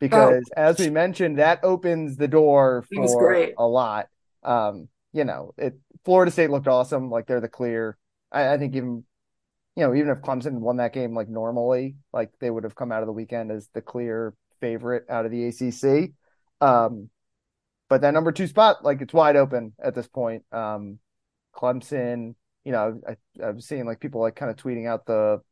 because 0.00 0.42
oh. 0.56 0.60
as 0.60 0.78
we 0.78 0.90
mentioned, 0.90 1.38
that 1.38 1.60
opens 1.62 2.16
the 2.16 2.28
door 2.28 2.84
for 2.92 3.52
a 3.56 3.66
lot. 3.66 4.08
Um, 4.42 4.88
you 5.12 5.24
know, 5.24 5.54
it 5.56 5.78
Florida 6.04 6.32
State 6.32 6.50
looked 6.50 6.68
awesome, 6.68 7.10
like 7.10 7.26
they're 7.26 7.40
the 7.40 7.48
clear. 7.48 7.96
I, 8.32 8.54
I 8.54 8.58
think 8.58 8.74
even 8.74 9.04
you 9.78 9.84
know, 9.84 9.94
even 9.94 10.10
if 10.10 10.18
Clemson 10.18 10.54
won 10.58 10.78
that 10.78 10.92
game 10.92 11.14
like 11.14 11.28
normally, 11.28 11.94
like 12.12 12.32
they 12.40 12.50
would 12.50 12.64
have 12.64 12.74
come 12.74 12.90
out 12.90 13.04
of 13.04 13.06
the 13.06 13.12
weekend 13.12 13.52
as 13.52 13.68
the 13.74 13.80
clear 13.80 14.34
favorite 14.60 15.04
out 15.08 15.24
of 15.24 15.30
the 15.30 15.44
ACC. 15.44 16.14
Um, 16.60 17.10
but 17.88 18.00
that 18.00 18.12
number 18.12 18.32
two 18.32 18.48
spot, 18.48 18.84
like 18.84 19.00
it's 19.02 19.14
wide 19.14 19.36
open 19.36 19.74
at 19.80 19.94
this 19.94 20.08
point. 20.08 20.42
Um, 20.50 20.98
Clemson, 21.54 22.34
you 22.64 22.72
know, 22.72 23.00
I, 23.08 23.16
I 23.40 23.50
was 23.52 23.68
seeing 23.68 23.86
like 23.86 24.00
people 24.00 24.20
like 24.20 24.34
kind 24.34 24.50
of 24.50 24.56
tweeting 24.56 24.88
out 24.88 25.06
the 25.06 25.42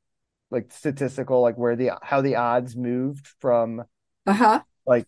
like 0.51 0.73
statistical, 0.73 1.41
like 1.41 1.57
where 1.57 1.77
the 1.77 1.93
how 2.03 2.21
the 2.21 2.35
odds 2.35 2.75
moved 2.75 3.29
from, 3.41 3.85
uh 4.27 4.33
huh, 4.33 4.63
like 4.89 5.07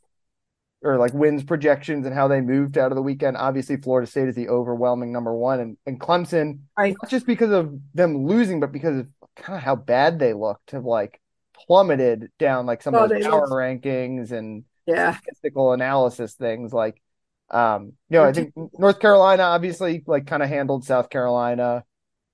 or 0.83 0.97
like 0.97 1.13
wins 1.13 1.43
projections 1.43 2.07
and 2.07 2.15
how 2.15 2.29
they 2.29 2.41
moved 2.41 2.79
out 2.79 2.93
of 2.93 2.97
the 2.97 3.03
weekend. 3.03 3.37
Obviously, 3.37 3.77
Florida 3.77 4.07
State 4.07 4.29
is 4.29 4.35
the 4.35 4.49
overwhelming 4.49 5.13
number 5.13 5.35
one, 5.35 5.61
and 5.61 5.77
and 5.87 6.01
Clemson, 6.01 6.61
right. 6.77 6.97
not 7.03 7.11
just 7.11 7.27
because 7.27 7.51
of 7.51 7.79
them 7.95 8.27
losing, 8.27 8.61
but 8.61 8.73
because 8.73 8.99
of 8.99 9.09
kind 9.37 9.57
of 9.57 9.63
how 9.63 9.77
bad 9.77 10.19
they 10.19 10.33
looked, 10.33 10.71
have 10.71 10.85
like 10.85 11.21
plummeted 11.67 12.31
down 12.39 12.67
like 12.67 12.83
some 12.83 12.95
oh, 12.95 13.05
of 13.05 13.11
those 13.11 13.25
power 13.25 13.47
look... 13.49 13.51
rankings 13.51 14.31
and 14.31 14.65
yeah. 14.87 15.17
statistical 15.17 15.73
analysis 15.73 16.35
things. 16.35 16.73
Like, 16.73 17.03
um, 17.51 17.93
you 18.09 18.19
know, 18.19 18.25
I 18.25 18.33
think 18.33 18.53
North 18.79 19.01
Carolina 19.01 19.43
obviously 19.43 20.05
like 20.07 20.27
kind 20.27 20.43
of 20.43 20.49
handled 20.49 20.85
South 20.85 21.11
Carolina. 21.11 21.85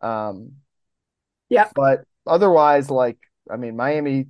Um, 0.00 0.52
yeah, 1.48 1.70
but 1.74 2.04
otherwise, 2.26 2.90
like, 2.90 3.18
I 3.50 3.56
mean, 3.56 3.76
Miami. 3.76 4.26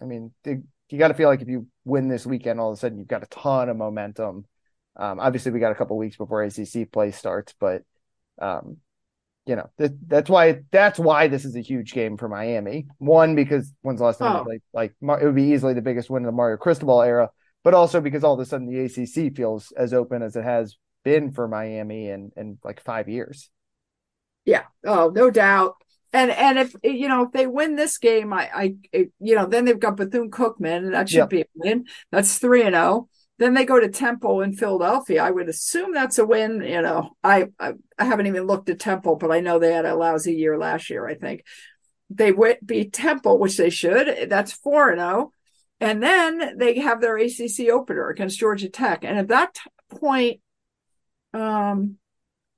I 0.00 0.04
mean, 0.04 0.32
they, 0.42 0.58
you 0.88 0.98
got 0.98 1.08
to 1.08 1.14
feel 1.14 1.28
like 1.28 1.42
if 1.42 1.48
you 1.48 1.68
win 1.84 2.08
this 2.08 2.26
weekend, 2.26 2.60
all 2.60 2.70
of 2.70 2.78
a 2.78 2.80
sudden 2.80 2.98
you've 2.98 3.08
got 3.08 3.22
a 3.22 3.26
ton 3.26 3.68
of 3.68 3.76
momentum. 3.76 4.46
Um, 4.96 5.20
obviously, 5.20 5.52
we 5.52 5.60
got 5.60 5.72
a 5.72 5.76
couple 5.76 5.96
weeks 5.96 6.16
before 6.16 6.42
ACC 6.42 6.90
play 6.90 7.10
starts, 7.10 7.54
but 7.58 7.82
um, 8.40 8.78
you 9.46 9.56
know, 9.56 9.68
that, 9.78 9.92
that's 10.08 10.30
why 10.30 10.60
that's 10.70 10.98
why 10.98 11.28
this 11.28 11.44
is 11.44 11.56
a 11.56 11.60
huge 11.60 11.92
game 11.92 12.16
for 12.16 12.28
Miami. 12.28 12.86
One 12.98 13.34
because 13.34 13.72
when's 13.82 13.98
the 14.00 14.04
last 14.04 14.18
time 14.18 14.36
Oh. 14.36 14.44
like 14.46 14.62
like 14.72 14.94
it 15.00 15.24
would 15.24 15.34
be 15.34 15.52
easily 15.52 15.74
the 15.74 15.82
biggest 15.82 16.10
win 16.10 16.22
in 16.22 16.26
the 16.26 16.32
Mario 16.32 16.56
Cristobal 16.56 17.02
era, 17.02 17.30
but 17.64 17.74
also 17.74 18.00
because 18.00 18.24
all 18.24 18.34
of 18.34 18.40
a 18.40 18.44
sudden 18.46 18.66
the 18.66 18.80
ACC 18.84 19.34
feels 19.34 19.72
as 19.72 19.92
open 19.94 20.22
as 20.22 20.36
it 20.36 20.44
has 20.44 20.76
been 21.04 21.32
for 21.32 21.48
Miami 21.48 22.08
in 22.08 22.30
in 22.36 22.58
like 22.62 22.80
five 22.80 23.08
years. 23.08 23.50
Yeah. 24.44 24.64
Oh, 24.86 25.10
no 25.14 25.30
doubt. 25.30 25.74
And 26.12 26.30
and 26.30 26.58
if 26.58 26.74
you 26.82 27.08
know 27.08 27.24
if 27.24 27.32
they 27.32 27.46
win 27.46 27.76
this 27.76 27.98
game, 27.98 28.32
I 28.32 28.50
I 28.54 28.74
it- 28.92 29.12
you 29.20 29.34
know 29.36 29.46
then 29.46 29.64
they've 29.64 29.78
got 29.78 29.96
Bethune 29.96 30.30
Cookman, 30.30 30.90
that 30.92 31.08
should 31.08 31.18
Yep. 31.18 31.28
be 31.30 31.40
a 31.42 31.44
win. 31.54 31.86
That's 32.10 32.38
three 32.38 32.62
and 32.62 32.74
zero. 32.74 33.08
Then 33.38 33.54
they 33.54 33.64
go 33.64 33.80
to 33.80 33.88
Temple 33.88 34.42
in 34.42 34.52
Philadelphia. 34.52 35.22
I 35.22 35.30
would 35.30 35.48
assume 35.48 35.94
that's 35.94 36.18
a 36.18 36.26
win. 36.26 36.62
You 36.62 36.82
know, 36.82 37.10
I 37.22 37.48
I, 37.58 37.74
I 37.98 38.04
haven't 38.04 38.26
even 38.26 38.44
looked 38.46 38.68
at 38.70 38.80
Temple, 38.80 39.16
but 39.16 39.30
I 39.30 39.40
know 39.40 39.58
they 39.58 39.72
had 39.72 39.86
a 39.86 39.94
lousy 39.94 40.34
year 40.34 40.58
last 40.58 40.90
year. 40.90 41.06
I 41.06 41.14
think 41.14 41.44
they 42.10 42.32
would 42.32 42.58
beat 42.64 42.92
Temple, 42.92 43.38
which 43.38 43.56
they 43.56 43.70
should. 43.70 44.28
That's 44.28 44.52
four 44.52 44.90
and 44.90 44.98
zero. 45.00 45.32
And 45.80 46.02
then 46.02 46.58
they 46.58 46.80
have 46.80 47.00
their 47.00 47.16
ACC 47.16 47.70
opener 47.70 48.08
against 48.10 48.38
Georgia 48.38 48.68
Tech, 48.68 49.04
and 49.04 49.16
at 49.16 49.28
that 49.28 49.54
t- 49.54 49.96
point, 49.98 50.40
um, 51.32 51.96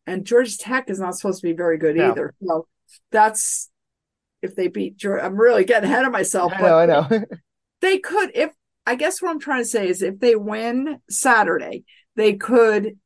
and 0.06 0.24
Georgia 0.24 0.58
Tech 0.58 0.90
is 0.90 0.98
not 0.98 1.16
supposed 1.16 1.40
to 1.42 1.46
be 1.46 1.52
very 1.52 1.78
good 1.78 1.94
No. 1.94 2.10
either. 2.10 2.34
So 2.44 2.66
that's 3.10 3.70
if 4.42 4.54
they 4.56 4.68
beat 4.68 4.96
Georgia. 4.96 5.24
I'm 5.24 5.36
really 5.36 5.64
getting 5.64 5.90
ahead 5.90 6.04
of 6.04 6.12
myself, 6.12 6.52
I 6.56 6.60
know, 6.60 6.78
I 6.78 6.86
know. 6.86 7.08
they 7.80 7.98
could 7.98 8.30
if 8.34 8.50
I 8.86 8.96
guess 8.96 9.22
what 9.22 9.30
I'm 9.30 9.40
trying 9.40 9.62
to 9.62 9.68
say 9.68 9.88
is 9.88 10.02
if 10.02 10.18
they 10.18 10.34
win 10.36 11.00
Saturday, 11.08 11.84
they 12.16 12.34
could 12.34 12.98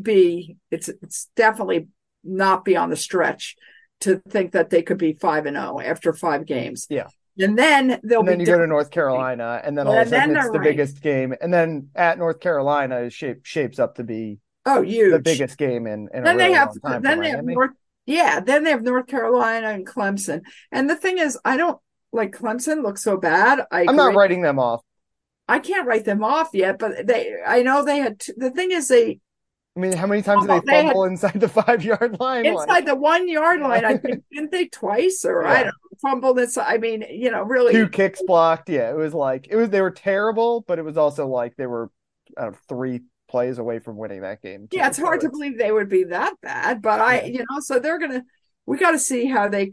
be 0.00 0.56
it's 0.70 0.88
it's 0.88 1.28
definitely 1.36 1.88
not 2.24 2.64
be 2.64 2.76
on 2.76 2.90
the 2.90 2.96
stretch 2.96 3.56
to 4.00 4.22
think 4.28 4.52
that 4.52 4.70
they 4.70 4.82
could 4.82 4.98
be 4.98 5.12
five 5.12 5.46
and 5.46 5.56
zero 5.56 5.80
after 5.80 6.12
five 6.12 6.46
games. 6.46 6.86
Yeah. 6.88 7.08
And 7.40 7.56
then 7.58 8.00
they'll 8.02 8.20
and 8.20 8.28
then 8.28 8.38
be 8.38 8.40
you 8.40 8.46
go 8.46 8.58
to. 8.58 8.66
North 8.66 8.90
Carolina, 8.90 9.60
and 9.62 9.78
then 9.78 9.86
And 9.86 9.88
all 9.88 10.00
of 10.02 10.06
a 10.06 10.10
sudden 10.10 10.36
it's 10.36 10.50
the 10.50 10.60
ranked. 10.60 10.76
biggest 10.76 11.00
game, 11.02 11.34
and 11.40 11.52
then 11.54 11.90
at 11.94 12.18
North 12.18 12.40
Carolina 12.40 12.98
is 13.02 13.14
shape 13.14 13.44
shapes 13.44 13.78
up 13.78 13.96
to 13.96 14.04
be 14.04 14.38
oh 14.66 14.82
huge 14.82 15.12
the 15.12 15.18
biggest 15.20 15.56
game 15.58 15.86
in, 15.86 16.08
in 16.12 16.24
a 16.24 16.24
then 16.24 16.36
really 16.36 16.38
they 16.38 16.52
have 16.52 16.70
long 16.70 16.78
time. 16.80 17.02
then 17.02 17.20
they 17.20 17.30
have 17.30 17.44
North 17.44 17.70
yeah, 18.08 18.40
then 18.40 18.64
they 18.64 18.70
have 18.70 18.82
North 18.82 19.06
Carolina 19.06 19.68
and 19.68 19.86
Clemson. 19.86 20.40
And 20.72 20.88
the 20.88 20.96
thing 20.96 21.18
is, 21.18 21.38
I 21.44 21.56
don't 21.58 21.78
like 22.10 22.32
Clemson 22.32 22.82
looks 22.82 23.02
so 23.04 23.18
bad. 23.18 23.60
I 23.70 23.84
I'm 23.86 23.96
not 23.96 24.14
writing 24.14 24.40
them 24.40 24.58
off. 24.58 24.82
I 25.46 25.58
can't 25.58 25.86
write 25.86 26.06
them 26.06 26.24
off 26.24 26.48
yet, 26.54 26.78
but 26.78 27.06
they 27.06 27.34
I 27.46 27.62
know 27.62 27.84
they 27.84 27.98
had 27.98 28.18
t- 28.20 28.32
the 28.36 28.50
thing 28.50 28.70
is 28.72 28.88
they 28.88 29.20
I 29.76 29.80
mean, 29.80 29.92
how 29.92 30.06
many 30.08 30.22
times 30.22 30.46
Well, 30.46 30.58
did 30.58 30.66
they 30.66 30.72
they 30.72 30.76
had- 30.78 30.86
fumble 30.86 31.04
inside 31.04 31.38
the 31.38 31.48
five 31.60 31.84
yard 31.84 32.18
line? 32.18 32.46
inside 32.46 32.66
Like, 32.68 32.86
the 32.86 32.96
one 32.96 33.28
yard 33.28 33.60
line, 33.60 33.84
I 33.84 33.96
think 33.98 34.24
didn't 34.32 34.50
they 34.52 34.66
twice 34.68 35.24
or 35.24 35.46
I 35.46 35.56
don't 35.64 35.66
know, 35.66 35.98
fumbled 36.02 36.38
inside. 36.38 36.66
I 36.66 36.78
mean, 36.78 37.04
you 37.10 37.30
know, 37.30 37.42
really 37.42 37.72
two 37.72 37.88
kicks 37.88 38.22
blocked. 38.26 38.70
Yeah, 38.70 38.90
it 38.90 38.96
was 38.96 39.12
like 39.14 39.48
it 39.50 39.56
was. 39.56 39.68
They 39.68 39.82
were 39.82 39.90
terrible, 39.90 40.62
but 40.66 40.78
it 40.78 40.84
was 40.84 40.96
also 40.96 41.26
like 41.28 41.56
they 41.56 41.66
were 41.66 41.90
don't 42.36 42.52
know, 42.52 42.58
three 42.68 43.02
plays 43.28 43.58
away 43.58 43.78
from 43.78 43.96
winning 43.96 44.22
that 44.22 44.42
game. 44.42 44.68
yeah, 44.72 44.88
it's 44.88 44.98
hard 44.98 45.20
to 45.20 45.28
believe 45.28 45.58
they 45.58 45.72
would 45.72 45.88
be 45.88 46.04
that 46.04 46.34
bad, 46.40 46.82
but 46.82 47.00
I 47.00 47.22
you 47.24 47.38
know, 47.50 47.60
so 47.60 47.78
they're 47.78 47.98
gonna 47.98 48.24
we 48.66 48.78
got 48.78 48.92
to 48.92 48.98
see 48.98 49.26
how 49.26 49.48
they 49.48 49.70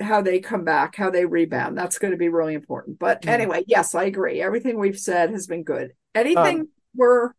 how 0.00 0.20
they 0.22 0.40
come 0.40 0.64
back, 0.64 0.96
how 0.96 1.10
they 1.10 1.24
rebound. 1.24 1.78
That's 1.78 1.98
going 1.98 2.10
to 2.10 2.16
be 2.16 2.28
really 2.28 2.54
important. 2.54 2.98
But 2.98 3.26
anyway, 3.28 3.64
yes, 3.66 3.94
I 3.94 4.04
agree. 4.04 4.42
Everything 4.42 4.78
we've 4.78 4.98
said 4.98 5.30
has 5.30 5.46
been 5.46 5.62
good. 5.62 5.92
Anything 6.14 6.60
Um, 6.60 6.68
we're 6.96 7.30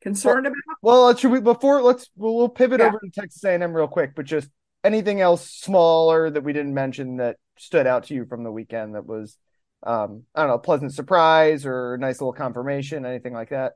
concerned 0.00 0.46
about? 0.46 0.56
Well, 0.82 1.14
should 1.16 1.32
we 1.32 1.40
before 1.40 1.82
let's 1.82 2.10
we'll, 2.16 2.36
we'll 2.36 2.48
pivot 2.48 2.80
Yeah. 2.80 2.88
over 2.88 2.98
to 3.00 3.10
Texas 3.10 3.42
A&M 3.44 3.72
real 3.74 3.88
quick, 3.88 4.14
but 4.14 4.24
just 4.24 4.50
anything 4.84 5.20
else 5.20 5.50
smaller 5.50 6.30
that 6.30 6.44
we 6.44 6.52
didn't 6.52 6.74
mention 6.74 7.16
that 7.16 7.36
stood 7.58 7.86
out 7.86 8.04
to 8.04 8.14
you 8.14 8.24
from 8.26 8.44
the 8.44 8.52
weekend 8.52 8.94
that 8.94 9.06
was 9.06 9.36
um 9.82 10.22
I 10.34 10.40
don't 10.42 10.48
know, 10.48 10.54
a 10.54 10.58
pleasant 10.58 10.94
surprise 10.94 11.66
or 11.66 11.96
nice 11.98 12.20
little 12.20 12.32
confirmation, 12.32 13.04
anything 13.04 13.32
like 13.32 13.50
that. 13.50 13.72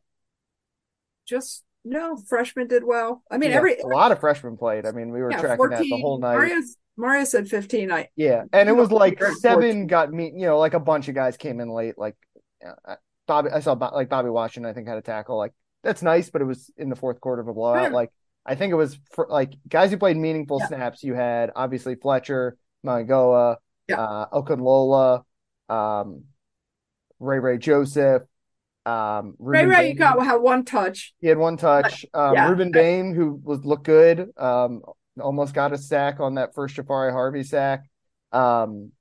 Just 1.31 1.64
no, 1.85 2.16
freshmen 2.16 2.66
did 2.66 2.85
well. 2.85 3.23
I 3.31 3.38
mean, 3.38 3.51
Yeah, 3.51 3.59
every 3.59 3.79
a 3.79 3.87
lot 3.87 4.12
of 4.12 4.21
freshmen 4.21 4.57
played. 4.57 4.85
I 4.85 4.90
mean, 4.93 5.12
we 5.12 5.23
were 5.23 5.31
yeah, 5.31 5.40
tracking 5.40 5.71
that 5.71 5.83
the 5.83 5.99
whole 6.03 6.19
night. 6.19 6.35
Mario, 6.35 6.61
Mario 6.97 7.25
said 7.25 7.49
15. 7.49 7.90
I 7.90 8.09
Yeah, 8.16 8.45
and 8.53 8.69
it 8.69 8.73
was 8.73 8.90
like 8.90 9.23
seven 9.23 9.62
14. 9.62 9.87
got 9.87 10.12
me, 10.12 10.33
you 10.35 10.47
know, 10.47 10.59
like 10.59 10.75
a 10.75 10.81
bunch 10.81 11.09
of 11.09 11.14
guys 11.14 11.37
came 11.37 11.61
in 11.61 11.71
late. 11.71 11.97
Like 11.97 12.16
uh, 12.66 12.97
Bobby, 13.27 13.51
I 13.51 13.61
saw 13.61 13.73
like 13.73 14.09
Bobby 14.09 14.29
Washington, 14.29 14.69
I 14.69 14.75
think 14.75 14.88
had 14.88 14.99
a 14.99 15.03
tackle. 15.03 15.38
Like 15.38 15.53
that's 15.83 16.03
nice, 16.03 16.29
but 16.29 16.43
it 16.43 16.47
was 16.47 16.71
in 16.77 16.90
the 16.90 16.97
fourth 16.97 17.21
quarter 17.21 17.40
of 17.40 17.49
a 17.49 17.55
blowout. 17.55 17.77
Right. 17.85 17.93
Like 17.93 18.11
I 18.45 18.57
think 18.57 18.73
it 18.73 18.77
was 18.77 18.99
for 19.12 19.27
like 19.31 19.53
guys 19.69 19.90
who 19.90 19.97
played 19.97 20.16
meaningful 20.16 20.59
Yeah. 20.61 20.66
snaps. 20.66 21.03
You 21.03 21.14
had 21.14 21.51
obviously 21.57 21.95
Fletcher, 21.95 22.59
Mangoa, 22.85 23.57
Yeah. 23.88 24.01
uh, 24.01 24.27
Okunlola, 24.31 25.23
um, 25.69 26.25
Ray 27.19 27.38
Ray 27.38 27.59
Joseph, 27.59 28.23
um, 28.90 29.35
Ray 29.38 29.64
Rueben 29.64 29.68
Ray 29.70 29.88
Bain. 29.88 29.96
got 29.96 30.24
had 30.24 30.37
one 30.37 30.64
touch. 30.64 31.14
He 31.20 31.29
had 31.29 31.38
one 31.38 31.57
touch. 31.57 32.05
Um, 32.14 32.35
Yeah. 32.35 32.48
Rueben 32.50 32.72
Bain, 32.72 33.14
who 33.14 33.40
was 33.42 33.64
looked 33.64 33.85
good, 33.85 34.31
um, 34.37 34.83
almost 35.20 35.55
got 35.55 35.72
a 35.72 35.79
sack 35.79 36.20
on 36.20 36.35
that 36.35 36.55
first 36.55 36.76
Jahfari 36.76 37.12
Harvey 37.12 37.42
sack. 37.42 37.85
Um, 38.33 38.92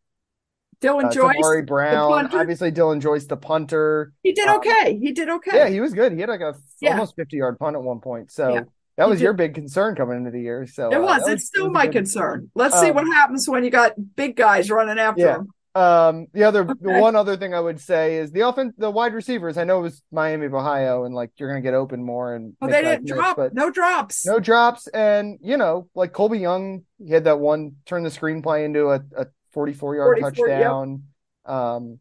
Dylan 0.81 1.05
uh, 1.05 1.11
Joyce, 1.11 1.35
Damari 1.35 1.67
Brown, 1.67 2.33
obviously 2.33 2.71
Dylan 2.71 3.01
Joyce, 3.01 3.25
the 3.25 3.35
punter. 3.35 4.13
he 4.23 4.31
did 4.31 4.47
um, 4.47 4.57
okay. 4.57 4.97
He 4.97 5.11
did 5.11 5.29
okay. 5.29 5.51
Yeah, 5.57 5.67
he 5.69 5.81
was 5.81 5.93
good. 5.93 6.13
He 6.13 6.19
had 6.21 6.29
like 6.29 6.39
a 6.41 6.55
Yeah. 6.79 6.91
almost 6.91 7.15
fifty 7.17 7.37
yard 7.37 7.59
punt 7.59 7.75
at 7.75 7.81
one 7.83 7.99
point. 7.99 8.31
So 8.31 8.53
Yeah. 8.53 8.61
that 8.97 9.09
was 9.09 9.19
your 9.21 9.33
big 9.33 9.55
concern 9.55 9.95
coming 9.95 10.17
into 10.17 10.31
the 10.31 10.39
year. 10.41 10.65
So 10.67 10.89
it 10.89 10.95
uh, 10.95 11.01
was. 11.01 11.23
that 11.25 11.33
It's 11.33 11.47
still 11.47 11.65
was 11.65 11.73
my 11.73 11.85
good- 11.85 11.93
concern. 11.95 12.49
Let's 12.55 12.79
see 12.79 12.89
Um, 12.89 12.95
what 12.95 13.05
happens 13.13 13.47
when 13.49 13.65
you 13.65 13.69
got 13.71 13.91
big 14.15 14.37
guys 14.37 14.71
running 14.71 14.97
after 14.99 15.21
Yeah. 15.21 15.35
him. 15.39 15.49
Um, 15.75 16.27
the 16.33 16.43
other, 16.45 16.63
the 16.63 16.99
one 16.99 17.15
other 17.15 17.37
thing 17.37 17.53
I 17.53 17.59
would 17.59 17.79
say 17.79 18.17
is 18.17 18.31
the 18.31 18.41
offense, 18.41 18.73
the 18.77 18.89
wide 18.89 19.13
receivers. 19.13 19.57
I 19.57 19.63
know 19.65 19.79
it 19.79 19.83
was 19.83 20.01
Miami 20.11 20.47
of 20.47 20.53
Ohio, 20.55 21.03
and 21.05 21.13
like 21.13 21.31
you're 21.37 21.47
gonna 21.49 21.61
get 21.61 21.75
open 21.75 22.03
more 22.03 22.33
and 22.35 22.55
Well, 22.59 22.71
they 22.71 22.81
didn't 22.81 23.05
drop. 23.07 23.37
but 23.37 23.53
No 23.53 23.69
drops. 23.69 24.25
no 24.25 24.39
drops, 24.39 24.87
and 24.87 25.37
you 25.41 25.57
know, 25.57 25.87
like 25.93 26.11
Colbie 26.11 26.41
Young, 26.41 26.83
he 26.97 27.13
had 27.13 27.25
that 27.25 27.39
one 27.39 27.77
turn 27.85 28.03
the 28.03 28.09
screenplay 28.09 28.65
into 28.65 28.89
a, 28.89 29.01
a 29.15 29.27
44 29.53 29.95
yard 29.95 30.19
44, 30.21 30.47
yep. 30.47 30.57
touchdown. 30.57 31.03
Um, 31.45 31.99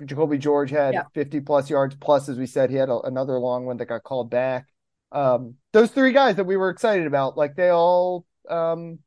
Jacolby 0.00 0.38
George 0.38 0.70
had 0.70 0.94
Yeah. 0.94 1.04
50 1.14 1.40
plus 1.40 1.70
yards. 1.70 1.94
Plus, 2.00 2.28
as 2.28 2.38
we 2.38 2.46
said, 2.46 2.70
he 2.70 2.76
had 2.76 2.88
a, 2.88 2.98
another 3.00 3.38
long 3.38 3.66
one 3.66 3.76
that 3.78 3.86
got 3.86 4.02
called 4.02 4.30
back. 4.30 4.66
Um, 5.12 5.56
those 5.72 5.90
three 5.90 6.12
guys 6.12 6.36
that 6.36 6.44
we 6.44 6.56
were 6.56 6.70
excited 6.70 7.06
about, 7.06 7.36
like 7.36 7.54
they 7.54 7.68
all, 7.68 8.24
um, 8.48 8.98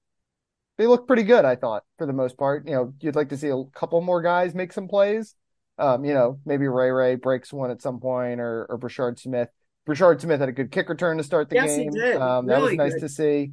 they 0.78 0.88
look 0.88 1.08
pretty 1.08 1.24
good. 1.24 1.46
I 1.46 1.56
thought 1.56 1.84
for 1.98 2.06
the 2.06 2.14
most 2.14 2.38
part. 2.38 2.68
You 2.68 2.74
know, 2.76 2.94
you'd 3.00 3.16
like 3.16 3.30
to 3.30 3.38
see 3.38 3.50
a 3.50 3.64
couple 3.76 4.02
more 4.02 4.22
guys 4.22 4.54
make 4.56 4.74
some 4.74 4.88
plays. 4.88 5.36
Um, 5.78 6.06
you 6.06 6.14
know, 6.14 6.40
maybe 6.46 6.68
Ray 6.68 6.92
Ray 6.92 7.16
breaks 7.16 7.52
one 7.52 7.72
at 7.72 7.82
some 7.82 8.00
point, 8.00 8.40
or 8.40 8.66
or 8.70 8.78
Brashard 8.80 9.20
Smith. 9.20 9.50
Brashard 9.88 10.22
Smith 10.22 10.40
had 10.40 10.50
a 10.50 10.54
good 10.54 10.72
kick 10.72 10.90
return 10.90 11.18
to 11.18 11.24
start 11.24 11.50
the 11.50 11.56
Yes, 11.56 11.76
he 11.76 11.84
game. 11.84 11.92
did. 11.92 12.22
Um, 12.22 12.48
that 12.48 12.62
was 12.62 12.74
nice 12.74 12.94
good. 12.94 13.02
to 13.02 13.10
see. 13.10 13.52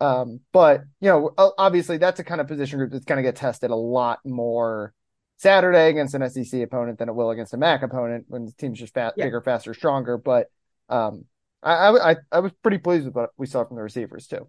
Um, 0.00 0.40
but 0.52 0.82
you 1.00 1.08
know, 1.08 1.34
obviously 1.36 1.98
that's 1.98 2.20
a 2.20 2.24
kind 2.24 2.40
of 2.40 2.48
position 2.48 2.78
group 2.78 2.90
that's 2.92 3.04
going 3.04 3.18
to 3.18 3.22
get 3.22 3.36
tested 3.36 3.70
a 3.70 3.76
lot 3.76 4.20
more 4.24 4.94
Saturday 5.36 5.88
against 5.90 6.14
an 6.14 6.22
SEC 6.22 6.62
opponent 6.62 6.98
than 6.98 7.08
it 7.08 7.14
will 7.14 7.30
against 7.30 7.54
a 7.54 7.56
MAC 7.56 7.82
opponent 7.82 8.24
when 8.28 8.46
the 8.46 8.52
team's 8.52 8.78
just 8.78 8.94
fat, 8.94 9.14
Yeah. 9.16 9.26
bigger, 9.26 9.40
faster, 9.40 9.74
stronger. 9.74 10.16
But 10.18 10.50
um, 10.88 11.24
I 11.62 12.12
I 12.12 12.16
I 12.32 12.40
was 12.40 12.52
pretty 12.62 12.78
pleased 12.78 13.06
with 13.06 13.14
what 13.14 13.30
we 13.36 13.46
saw 13.46 13.64
from 13.64 13.76
the 13.76 13.82
receivers 13.82 14.26
too. 14.26 14.48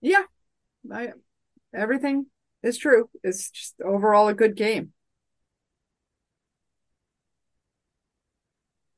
Yeah, 0.00 0.22
I, 0.92 1.12
everything 1.74 2.26
is 2.62 2.78
true. 2.78 3.08
It's 3.22 3.50
just 3.50 3.74
overall 3.84 4.28
a 4.28 4.34
good 4.34 4.56
game. 4.56 4.92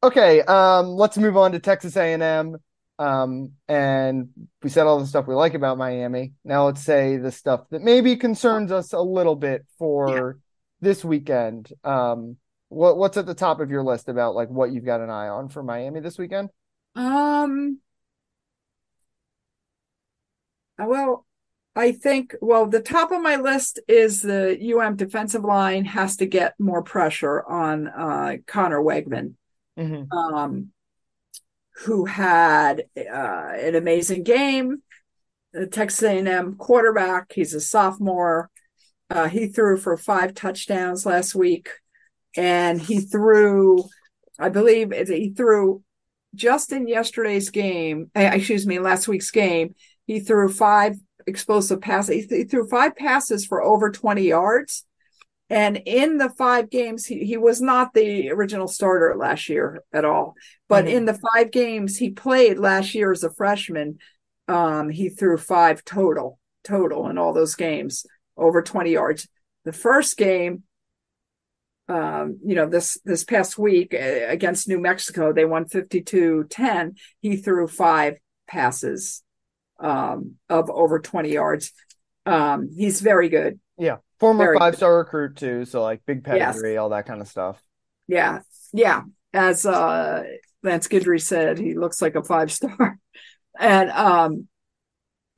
Okay, 0.03 0.43
um, 0.43 0.89
let's 0.91 1.19
move 1.19 1.37
on 1.37 1.53
to 1.53 1.59
Texas 1.59 1.97
A&M. 1.97 2.57
Um, 3.01 3.53
and 3.69 4.29
we 4.63 4.71
said 4.71 4.87
all 4.87 4.99
the 4.99 5.07
stuff 5.07 5.27
we 5.27 5.35
like 5.35 5.55
about 5.55 5.79
Miami. 5.79 6.33
Now 6.45 6.67
let's 6.67 6.83
say 6.83 7.17
the 7.17 7.31
stuff 7.31 7.69
that 7.71 7.83
maybe 7.83 8.17
concerns 8.17 8.73
us 8.73 8.93
a 8.93 9.01
little 9.01 9.37
bit 9.37 9.65
for 9.79 10.39
this 10.81 11.05
weekend. 11.05 11.73
Um, 11.85 12.37
what 12.69 12.97
what's 12.97 13.17
at 13.17 13.27
the 13.27 13.35
top 13.35 13.61
of 13.61 13.71
your 13.71 13.83
list 13.85 14.09
about 14.09 14.35
like 14.35 14.49
what 14.51 14.73
you've 14.73 14.85
got 14.85 15.01
an 15.01 15.11
eye 15.11 15.29
on 15.29 15.49
for 15.49 15.63
Miami 15.63 16.01
this 16.01 16.19
weekend? 16.19 16.51
Um. 16.97 17.79
uh, 20.79 20.87
Well, 20.87 21.25
I 21.79 21.93
think, 21.93 22.35
well, 22.41 22.67
the 22.67 22.81
top 22.81 23.13
of 23.13 23.23
my 23.23 23.37
list 23.37 23.79
is 23.87 24.21
the 24.21 24.59
UM 24.75 24.97
defensive 24.97 25.45
line 25.45 25.85
has 25.85 26.17
to 26.17 26.27
get 26.27 26.55
more 26.59 26.83
pressure 26.83 27.47
on 27.47 27.87
uh, 27.87 28.37
Conner 28.47 28.81
Weigman, 28.81 29.35
Mm-hmm. 29.79 30.11
um, 30.11 30.73
who 31.85 32.05
had 32.05 32.83
uh, 32.97 33.53
an 33.55 33.77
amazing 33.77 34.25
game. 34.25 34.83
The 35.53 35.69
Texas 35.69 36.03
A&M 36.03 36.57
quarterback, 36.57 37.33
he's 37.33 37.55
a 37.55 37.61
sophomore. 37.61 38.51
Uh, 39.09 39.29
he 39.29 39.47
threw 39.47 39.77
for 39.77 39.97
five 39.97 40.35
touchdowns 40.35 41.07
last 41.07 41.37
week, 41.37 41.71
and 42.37 42.81
he 42.81 43.01
threw, 43.01 43.85
I 44.37 44.49
believe, 44.49 44.93
he 44.93 45.31
threw 45.31 45.85
just 46.35 46.73
in 46.73 46.89
yesterday's 46.89 47.51
game, 47.51 48.11
eh, 48.17 48.35
excuse 48.35 48.67
me, 48.67 48.81
last 48.81 49.07
week's 49.07 49.31
game, 49.31 49.77
he 50.07 50.19
threw 50.19 50.49
five 50.49 50.97
explosive 51.29 51.81
passes. 51.81 52.27
He, 52.29 52.37
he 52.37 52.45
threw 52.45 52.69
five 52.69 52.97
passes 52.97 53.47
for 53.47 53.63
over 53.63 53.91
20 53.91 54.23
yards. 54.23 54.85
And 55.51 55.81
in 55.87 56.19
the 56.19 56.29
five 56.29 56.69
games, 56.69 57.07
he, 57.07 57.25
he 57.25 57.37
was 57.37 57.61
not 57.61 57.95
the 57.95 58.31
original 58.31 58.69
starter 58.69 59.15
last 59.17 59.49
year 59.49 59.83
at 59.93 60.05
all. 60.05 60.35
But 60.69 60.85
mm-hmm. 60.85 60.97
in 60.97 61.05
the 61.07 61.19
five 61.35 61.51
games 61.51 61.97
he 61.97 62.11
played 62.11 62.59
last 62.59 62.95
year 62.95 63.13
as 63.13 63.25
a 63.25 63.31
freshman, 63.31 63.99
um, 64.47 64.91
he 64.91 65.09
threw 65.09 65.39
five 65.39 65.85
total, 65.85 66.39
total 66.65 67.09
in 67.09 67.17
all 67.17 67.33
those 67.33 67.55
games, 67.55 68.05
over 68.37 68.63
20 68.63 68.91
yards. 68.91 69.29
The 69.65 69.73
first 69.73 70.17
game, 70.17 70.65
um, 71.89 72.39
you 72.45 72.55
know, 72.55 72.69
this 72.69 72.99
this 73.05 73.25
past 73.25 73.57
week 73.57 73.95
uh, 73.95 74.27
against 74.29 74.69
New 74.69 74.79
Mexico, 74.79 75.33
they 75.33 75.47
won 75.47 75.65
52-10. 75.65 76.99
He 77.21 77.37
threw 77.37 77.67
five 77.67 78.19
passes 78.47 79.23
um, 79.79 80.37
of 80.49 80.71
over 80.71 80.99
20 80.99 81.31
yards. 81.31 81.73
Um, 82.27 82.71
he's 82.75 83.01
very 83.01 83.29
good. 83.29 83.59
Yeah. 83.79 83.99
Former 84.21 84.59
five 84.59 84.75
star 84.75 84.99
recruit 84.99 85.37
too, 85.37 85.65
so 85.65 85.83
like 85.83 86.03
big 86.05 86.25
pedigree, 86.25 86.73
yes. 86.73 86.79
all 86.79 86.89
that 86.89 87.07
kind 87.07 87.21
of 87.21 87.29
stuff. 87.29 87.63
Yeah. 88.09 88.41
Yeah. 88.73 89.03
As 89.33 89.65
uh 89.65 90.25
Lance 90.63 90.89
Guidry 90.89 91.23
said, 91.23 91.59
he 91.59 91.75
looks 91.75 92.03
like 92.03 92.17
a 92.17 92.25
five 92.25 92.51
star. 92.51 92.99
and 93.59 93.91
um 93.91 94.49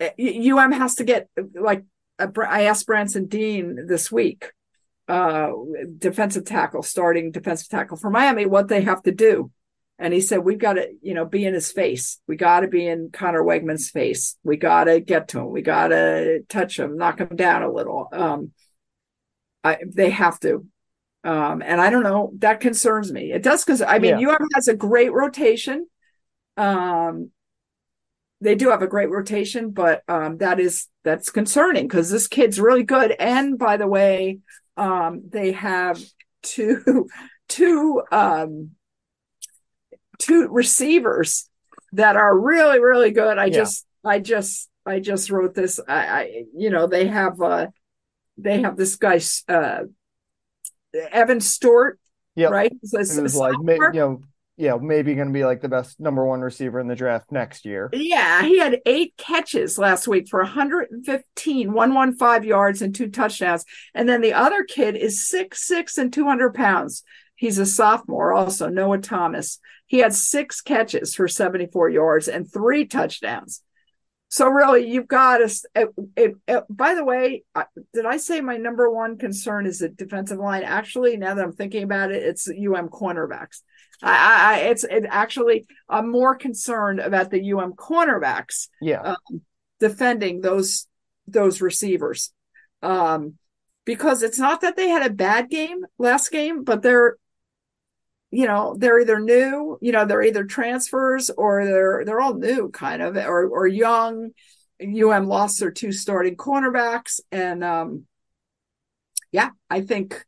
UM 0.00 0.72
has 0.72 0.94
to 0.96 1.04
get 1.04 1.28
like 1.54 1.84
I 2.18 2.64
asked 2.64 2.86
Branson 2.86 3.26
Deen 3.26 3.86
this 3.86 4.10
week, 4.10 4.50
uh 5.08 5.50
defensive 5.98 6.46
tackle, 6.46 6.82
starting 6.82 7.32
defensive 7.32 7.68
tackle 7.68 7.98
for 7.98 8.08
Miami, 8.08 8.46
what 8.46 8.68
they 8.68 8.80
have 8.80 9.02
to 9.02 9.12
do. 9.12 9.50
And 10.00 10.14
he 10.14 10.22
said, 10.22 10.38
We've 10.38 10.58
got 10.58 10.72
to, 10.74 10.88
you 11.02 11.12
know, 11.12 11.26
be 11.26 11.44
in 11.44 11.52
his 11.52 11.70
face. 11.70 12.20
We 12.26 12.36
got 12.36 12.60
to 12.60 12.68
be 12.68 12.86
in 12.86 13.10
Conner 13.12 13.42
Weigman's 13.42 13.90
face. 13.90 14.36
We 14.42 14.56
got 14.56 14.84
to 14.84 14.98
get 14.98 15.28
to 15.28 15.40
him. 15.40 15.50
We 15.50 15.60
got 15.60 15.88
to 15.88 16.40
touch 16.48 16.78
him, 16.78 16.96
knock 16.96 17.20
him 17.20 17.36
down 17.36 17.62
a 17.62 17.70
little. 17.70 18.08
Um, 18.10 18.52
I, 19.62 19.76
they 19.86 20.08
have 20.08 20.40
to. 20.40 20.66
Um, 21.22 21.60
and 21.60 21.82
I 21.82 21.90
don't 21.90 22.02
know, 22.02 22.32
that 22.38 22.60
concerns 22.60 23.12
me. 23.12 23.30
It 23.30 23.42
does 23.42 23.62
because 23.62 23.82
I 23.82 23.98
mean, 23.98 24.18
yeah. 24.18 24.30
UM 24.30 24.48
has 24.54 24.68
a 24.68 24.74
great 24.74 25.12
rotation. 25.12 25.86
Um, 26.56 27.30
they 28.40 28.54
do 28.54 28.70
have 28.70 28.80
a 28.80 28.86
great 28.86 29.10
rotation, 29.10 29.70
but 29.70 30.02
um, 30.08 30.38
that 30.38 30.58
is 30.58 30.88
that's 31.04 31.28
concerning 31.28 31.86
because 31.86 32.10
this 32.10 32.26
kid's 32.26 32.58
really 32.58 32.84
good. 32.84 33.14
And 33.18 33.58
by 33.58 33.76
the 33.76 33.86
way, 33.86 34.38
um, 34.78 35.24
they 35.28 35.52
have 35.52 36.02
two 36.42 37.06
two 37.50 38.02
um, 38.10 38.70
two 40.20 40.46
receivers 40.48 41.48
that 41.92 42.16
are 42.16 42.38
really 42.38 42.78
really 42.78 43.10
good. 43.10 43.38
I 43.38 43.46
yeah. 43.46 43.56
just 43.56 43.86
I 44.04 44.20
just 44.20 44.68
I 44.86 45.00
just 45.00 45.30
wrote 45.30 45.54
this. 45.54 45.80
I, 45.88 46.06
I 46.06 46.44
you 46.56 46.70
know 46.70 46.86
they 46.86 47.08
have 47.08 47.40
uh 47.40 47.68
they 48.38 48.60
have 48.60 48.76
this 48.76 48.96
guy 48.96 49.20
uh 49.48 49.84
Evan 50.94 51.40
Stewart, 51.40 51.98
yep. 52.34 52.50
right? 52.50 52.72
It 52.72 53.22
was 53.22 53.36
like 53.36 53.54
you 53.64 53.90
know, 53.92 54.22
yeah, 54.56 54.76
maybe 54.80 55.14
going 55.14 55.28
to 55.28 55.32
be 55.32 55.44
like 55.44 55.60
the 55.60 55.68
best 55.68 56.00
number 56.00 56.24
one 56.24 56.40
receiver 56.40 56.80
in 56.80 56.88
the 56.88 56.94
draft 56.94 57.32
next 57.32 57.64
year. 57.64 57.88
Yeah, 57.92 58.42
he 58.42 58.58
had 58.58 58.80
eight 58.84 59.14
catches 59.16 59.78
last 59.78 60.06
week 60.06 60.28
for 60.28 60.40
115, 60.40 61.72
115 61.72 62.48
yards 62.48 62.82
and 62.82 62.94
two 62.94 63.08
touchdowns. 63.08 63.64
And 63.94 64.08
then 64.08 64.20
the 64.20 64.34
other 64.34 64.64
kid 64.64 64.96
is 64.96 65.26
six 65.26 65.66
six 65.66 65.96
and 65.96 66.12
200 66.12 66.54
pounds. 66.54 67.02
He's 67.36 67.58
a 67.58 67.64
sophomore, 67.64 68.34
also 68.34 68.68
Noah 68.68 68.98
Thomas. 68.98 69.60
He 69.90 69.98
had 69.98 70.14
six 70.14 70.60
catches 70.60 71.16
for 71.16 71.26
74 71.26 71.90
yards 71.90 72.28
and 72.28 72.48
three 72.48 72.86
touchdowns. 72.86 73.60
So 74.28 74.46
really, 74.46 74.88
you've 74.88 75.08
got 75.08 75.38
to. 75.38 76.64
By 76.70 76.94
the 76.94 77.04
way, 77.04 77.42
did 77.92 78.06
I 78.06 78.18
say 78.18 78.40
my 78.40 78.56
number 78.56 78.88
one 78.88 79.18
concern 79.18 79.66
is 79.66 79.80
the 79.80 79.88
defensive 79.88 80.38
line? 80.38 80.62
Actually, 80.62 81.16
now 81.16 81.34
that 81.34 81.44
I'm 81.44 81.54
thinking 81.54 81.82
about 81.82 82.12
it, 82.12 82.22
it's 82.22 82.46
UM 82.46 82.88
cornerbacks. 82.88 83.62
I, 84.00 84.54
I 84.54 84.58
it's 84.68 84.84
it 84.84 85.06
actually 85.08 85.66
I'm 85.88 86.08
more 86.08 86.36
concerned 86.36 87.00
about 87.00 87.32
the 87.32 87.52
UM 87.52 87.72
cornerbacks. 87.72 88.68
Yeah, 88.80 89.00
um, 89.00 89.42
defending 89.80 90.40
those 90.40 90.86
those 91.26 91.60
receivers, 91.60 92.32
um, 92.80 93.34
because 93.84 94.22
it's 94.22 94.38
not 94.38 94.60
that 94.60 94.76
they 94.76 94.88
had 94.88 95.04
a 95.04 95.12
bad 95.12 95.50
game 95.50 95.84
last 95.98 96.30
game, 96.30 96.62
but 96.62 96.80
they're 96.80 97.16
you 98.30 98.46
know 98.46 98.76
they're 98.78 99.00
either 99.00 99.18
new 99.20 99.78
you 99.80 99.92
know 99.92 100.04
they're 100.04 100.22
either 100.22 100.44
transfers 100.44 101.30
or 101.30 101.64
they're 101.64 102.04
they're 102.04 102.20
all 102.20 102.34
new 102.34 102.70
kind 102.70 103.02
of 103.02 103.16
or 103.16 103.46
or 103.48 103.66
young. 103.66 104.30
Um 104.80 105.26
lost 105.26 105.60
their 105.60 105.70
two 105.70 105.92
starting 105.92 106.36
cornerbacks 106.36 107.20
and 107.30 107.62
um 107.62 108.06
yeah 109.30 109.50
i 109.68 109.80
think 109.80 110.24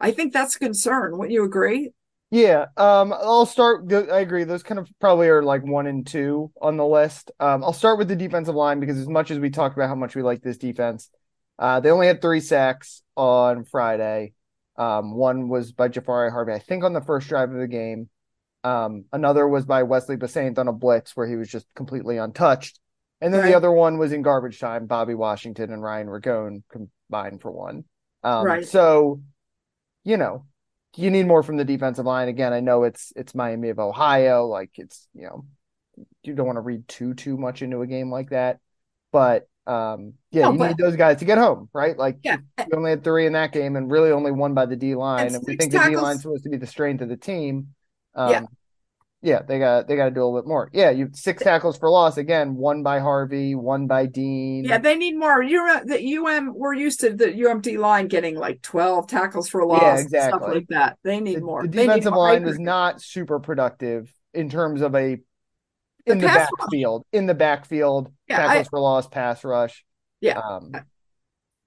i 0.00 0.10
think 0.10 0.32
that's 0.32 0.56
a 0.56 0.58
concern. 0.58 1.16
Wouldn't 1.16 1.32
you 1.32 1.44
agree? 1.44 1.90
Yeah 2.30 2.66
um 2.76 3.12
i'll 3.12 3.46
start 3.46 3.90
i 3.92 4.20
agree. 4.20 4.44
Those 4.44 4.62
kind 4.62 4.78
of 4.78 4.88
probably 5.00 5.28
are 5.28 5.42
like 5.42 5.64
one 5.64 5.86
and 5.86 6.06
two 6.06 6.50
on 6.60 6.76
the 6.76 6.86
list. 6.86 7.30
Um 7.40 7.62
i'll 7.64 7.72
start 7.72 7.98
with 7.98 8.08
the 8.08 8.16
defensive 8.16 8.54
line 8.54 8.80
because 8.80 8.98
as 8.98 9.08
much 9.08 9.30
as 9.30 9.38
we 9.38 9.50
talked 9.50 9.76
about 9.76 9.88
how 9.88 9.94
much 9.94 10.16
we 10.16 10.22
like 10.22 10.42
this 10.42 10.58
defense 10.58 11.10
uh 11.58 11.80
they 11.80 11.90
only 11.90 12.08
had 12.08 12.20
three 12.20 12.40
sacks 12.40 13.02
on 13.16 13.64
friday 13.64 14.32
um, 14.76 15.14
one 15.14 15.48
was 15.48 15.72
by 15.72 15.88
Jahfari 15.88 16.30
Harvey, 16.30 16.52
I 16.52 16.58
think, 16.58 16.84
on 16.84 16.92
the 16.92 17.00
first 17.00 17.28
drive 17.28 17.50
of 17.50 17.58
the 17.58 17.68
game. 17.68 18.08
Um, 18.64 19.04
another 19.12 19.46
was 19.46 19.64
by 19.66 19.82
Wesley 19.82 20.16
Bissainthe 20.16 20.58
on 20.58 20.68
a 20.68 20.72
blitz 20.72 21.16
where 21.16 21.26
he 21.26 21.36
was 21.36 21.48
just 21.48 21.66
completely 21.74 22.16
untouched. 22.16 22.80
And 23.20 23.32
then 23.32 23.42
right. 23.42 23.50
the 23.50 23.56
other 23.56 23.70
one 23.70 23.98
was 23.98 24.12
in 24.12 24.22
garbage 24.22 24.58
time. 24.58 24.86
Bobby 24.86 25.14
Washington 25.14 25.72
and 25.72 25.82
Ryan 25.82 26.08
Ragone 26.08 26.62
combined 26.70 27.40
for 27.40 27.50
one. 27.50 27.84
Um, 28.22 28.44
right. 28.44 28.66
So, 28.66 29.22
you 30.02 30.16
know, 30.16 30.46
you 30.96 31.10
need 31.10 31.26
more 31.26 31.42
from 31.42 31.56
the 31.56 31.64
defensive 31.64 32.06
line. 32.06 32.28
Again, 32.28 32.52
I 32.52 32.60
know 32.60 32.84
it's 32.84 33.12
it's 33.16 33.34
Miami 33.34 33.70
of 33.70 33.78
Ohio. 33.78 34.46
Like 34.46 34.70
it's 34.76 35.08
you 35.14 35.26
know, 35.26 35.44
you 36.22 36.34
don't 36.34 36.46
want 36.46 36.56
to 36.56 36.62
read 36.62 36.86
too 36.88 37.14
too 37.14 37.36
much 37.36 37.62
into 37.62 37.82
a 37.82 37.86
game 37.86 38.10
like 38.10 38.30
that. 38.30 38.60
But 39.12 39.48
um, 39.66 40.14
yeah, 40.30 40.42
no, 40.42 40.52
you 40.52 40.58
but, 40.58 40.68
need 40.68 40.76
those 40.76 40.96
guys 40.96 41.18
to 41.18 41.24
get 41.24 41.38
home, 41.38 41.68
right? 41.72 41.96
Like, 41.96 42.18
yeah. 42.22 42.36
you 42.58 42.76
only 42.76 42.90
had 42.90 43.02
three 43.02 43.26
in 43.26 43.32
that 43.32 43.52
game, 43.52 43.76
and 43.76 43.90
really 43.90 44.10
only 44.10 44.30
one 44.30 44.54
by 44.54 44.66
the 44.66 44.76
D 44.76 44.94
line. 44.94 45.26
And, 45.26 45.36
and 45.36 45.44
we 45.46 45.56
think 45.56 45.72
tackles. 45.72 45.86
the 45.86 45.96
D 45.96 46.02
line's 46.02 46.22
supposed 46.22 46.44
to 46.44 46.50
be 46.50 46.56
the 46.56 46.66
strength 46.66 47.00
of 47.02 47.08
the 47.08 47.16
team. 47.16 47.68
Um, 48.14 48.30
yeah, 48.30 48.42
yeah, 49.24 49.40
they 49.40 49.58
got 49.58 49.88
they 49.88 49.96
got 49.96 50.04
to 50.04 50.10
do 50.10 50.22
a 50.22 50.24
little 50.24 50.38
bit 50.38 50.46
more. 50.46 50.68
Yeah, 50.74 50.90
you 50.90 51.08
six 51.14 51.42
tackles 51.42 51.78
for 51.78 51.88
loss 51.88 52.18
again, 52.18 52.56
one 52.56 52.82
by 52.82 52.98
Harvey, 52.98 53.54
one 53.54 53.86
by 53.86 54.04
Deen. 54.04 54.64
Yeah, 54.64 54.76
they 54.76 54.96
need 54.96 55.16
more. 55.16 55.42
You 55.42 55.80
the 55.82 56.16
UM 56.18 56.52
we're 56.54 56.74
used 56.74 57.00
to 57.00 57.14
the 57.14 57.28
UMD 57.28 57.78
line 57.78 58.08
getting 58.08 58.36
like 58.36 58.60
twelve 58.60 59.06
tackles 59.06 59.48
for 59.48 59.64
loss, 59.64 59.80
yeah, 59.80 59.98
exactly. 59.98 60.38
stuff 60.38 60.54
like 60.54 60.66
that. 60.68 60.98
They 61.04 61.20
need 61.20 61.38
the, 61.38 61.40
more. 61.40 61.62
The 61.62 61.68
defensive 61.68 62.12
line 62.12 62.44
was 62.44 62.58
not 62.58 63.00
super 63.00 63.40
productive 63.40 64.12
in 64.34 64.50
terms 64.50 64.82
of 64.82 64.94
a 64.94 65.18
in 66.06 66.18
the, 66.18 66.26
the 66.26 66.32
backfield, 66.32 67.04
in 67.12 67.26
the 67.26 67.34
backfield, 67.34 68.12
yeah, 68.28 68.38
tackles 68.38 68.66
I, 68.66 68.70
for 68.70 68.80
loss, 68.80 69.08
pass 69.08 69.44
rush. 69.44 69.84
Yeah. 70.20 70.38
Um, 70.38 70.72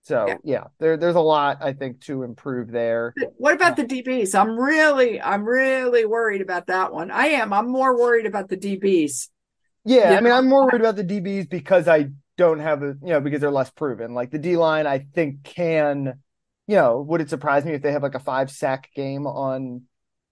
so 0.07 0.25
yeah. 0.25 0.37
yeah, 0.43 0.63
there 0.79 0.95
there's 0.95 1.15
a 1.15 1.21
lot 1.21 1.57
I 1.61 1.73
think 1.73 1.99
to 2.01 2.23
improve 2.23 2.71
there. 2.71 3.13
What 3.37 3.53
about 3.53 3.75
the 3.75 3.83
DBs? 3.83 4.39
I'm 4.39 4.57
really 4.57 5.19
I'm 5.21 5.43
really 5.43 6.05
worried 6.05 6.41
about 6.41 6.67
that 6.67 6.93
one. 6.93 7.11
I 7.11 7.27
am. 7.27 7.51
I'm 7.51 7.69
more 7.69 7.97
worried 7.97 8.25
about 8.25 8.47
the 8.47 8.55
DBs. 8.55 9.27
Yeah, 9.83 10.15
I 10.17 10.21
mean 10.21 10.31
I'm 10.31 10.47
more 10.47 10.65
worried 10.65 10.79
about 10.79 10.95
the 10.95 11.03
DBs 11.03 11.49
because 11.49 11.89
I 11.89 12.07
don't 12.37 12.59
have 12.59 12.83
a 12.83 12.95
you 13.01 13.09
know 13.09 13.19
because 13.19 13.41
they're 13.41 13.51
less 13.51 13.69
proven. 13.69 14.13
Like 14.13 14.31
the 14.31 14.39
D 14.39 14.55
line, 14.55 14.87
I 14.87 14.99
think 15.13 15.43
can, 15.43 16.21
you 16.67 16.75
know, 16.75 17.01
would 17.01 17.19
it 17.19 17.29
surprise 17.29 17.65
me 17.65 17.73
if 17.73 17.81
they 17.81 17.91
have 17.91 18.03
like 18.03 18.15
a 18.15 18.19
five 18.19 18.49
sack 18.49 18.89
game 18.95 19.27
on 19.27 19.83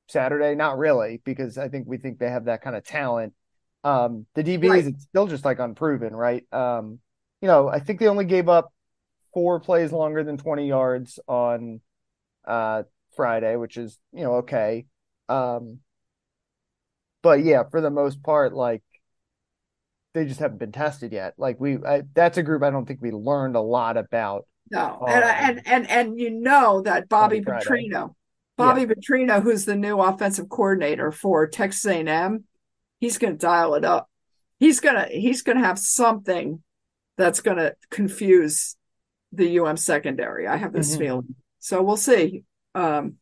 Saturday? 0.07 0.55
Not 0.55 0.77
really, 0.77 1.21
because 1.25 1.57
I 1.57 1.67
think 1.67 1.85
we 1.85 1.97
think 1.97 2.17
they 2.17 2.29
have 2.29 2.45
that 2.45 2.61
kind 2.61 2.77
of 2.77 2.85
talent. 2.85 3.33
Um, 3.85 4.25
the 4.33 4.43
DBs, 4.43 4.69
right. 4.69 4.85
it's 4.87 5.03
still 5.03 5.27
just 5.27 5.45
like 5.45 5.59
unproven, 5.59 6.15
right? 6.15 6.43
Um, 6.51 6.99
you 7.39 7.47
know, 7.47 7.69
I 7.69 7.79
think 7.79 7.99
they 7.99 8.07
only 8.07 8.25
gave 8.25 8.49
up 8.49 8.73
four 9.31 9.59
plays 9.59 9.91
longer 9.91 10.23
than 10.23 10.37
20 10.37 10.67
yards 10.67 11.19
on 11.27 11.81
uh 12.47 12.83
Friday, 13.15 13.55
which 13.55 13.77
is, 13.77 13.97
you 14.11 14.23
know, 14.23 14.35
okay. 14.37 14.87
Um, 15.29 15.79
but 17.21 17.43
yeah, 17.43 17.63
for 17.69 17.79
the 17.79 17.91
most 17.91 18.23
part, 18.23 18.53
like 18.53 18.81
they 20.15 20.25
just 20.25 20.39
haven't 20.39 20.57
been 20.57 20.71
tested 20.71 21.11
yet. 21.11 21.35
Like 21.37 21.59
we, 21.59 21.77
I, 21.77 22.03
that's 22.13 22.37
a 22.39 22.43
group 22.43 22.63
I 22.63 22.71
don't 22.71 22.87
think 22.87 23.01
we 23.01 23.11
learned 23.11 23.55
a 23.55 23.61
lot 23.61 23.97
about. 23.97 24.47
No, 24.71 24.97
um, 25.01 25.07
and 25.07 25.23
and 25.23 25.67
and 25.67 25.89
and 25.91 26.19
you 26.19 26.31
know 26.31 26.81
that 26.81 27.07
Bobby 27.07 27.41
Petrino, 27.41 28.15
Bobby 28.57 28.81
yeah. 28.81 28.87
Petrino, 28.87 29.43
who's 29.43 29.65
the 29.65 29.75
new 29.75 29.99
offensive 29.99 30.49
coordinator 30.49 31.11
for 31.11 31.45
Texas 31.45 31.85
A&M, 31.85 32.45
he's 32.99 33.17
going 33.17 33.33
to 33.33 33.39
dial 33.39 33.75
it 33.75 33.85
up. 33.85 34.09
He's 34.57 34.79
gonna 34.79 35.07
he's 35.11 35.41
gonna 35.41 35.65
have 35.65 35.77
something 35.77 36.63
that's 37.17 37.41
going 37.41 37.57
to 37.57 37.75
confuse 37.89 38.77
the 39.31 39.59
UM 39.59 39.77
secondary. 39.77 40.47
I 40.47 40.55
have 40.55 40.73
this 40.73 40.91
mm-hmm. 40.91 40.99
feeling. 40.99 41.35
So 41.59 41.81
we'll 41.81 41.97
see. 41.97 42.43
Um, 42.73 43.15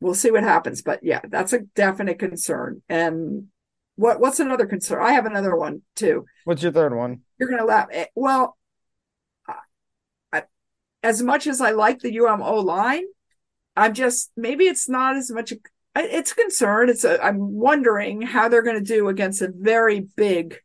we'll 0.00 0.14
see 0.14 0.30
what 0.30 0.42
happens. 0.42 0.82
But 0.82 1.00
yeah, 1.02 1.20
that's 1.28 1.52
a 1.52 1.60
definite 1.60 2.18
concern. 2.18 2.82
And 2.88 3.46
what 3.96 4.20
what's 4.20 4.40
another 4.40 4.66
concern? 4.66 5.02
I 5.02 5.12
have 5.12 5.26
another 5.26 5.56
one 5.56 5.82
too. 5.96 6.26
What's 6.44 6.62
your 6.62 6.72
third 6.72 6.94
one? 6.94 7.20
You're 7.38 7.48
going 7.48 7.60
to 7.60 7.66
laugh. 7.66 7.88
Eh, 7.90 8.06
well, 8.14 8.56
as 11.02 11.22
much 11.22 11.46
as 11.46 11.60
I 11.60 11.72
like 11.72 12.00
the 12.00 12.12
UMO 12.12 12.62
line, 12.64 13.04
I'm 13.76 13.94
just 13.94 14.30
maybe 14.36 14.66
it's 14.66 14.88
not 14.88 15.16
as 15.16 15.30
much. 15.30 15.52
It's 15.94 16.32
a 16.32 16.34
concern. 16.34 16.88
It's 16.88 17.04
a, 17.04 17.22
I'm 17.22 17.52
wondering 17.52 18.22
how 18.22 18.48
they're 18.48 18.62
going 18.62 18.82
to 18.82 18.94
do 18.94 19.08
against 19.08 19.42
a 19.42 19.52
very 19.54 20.00
big 20.00 20.58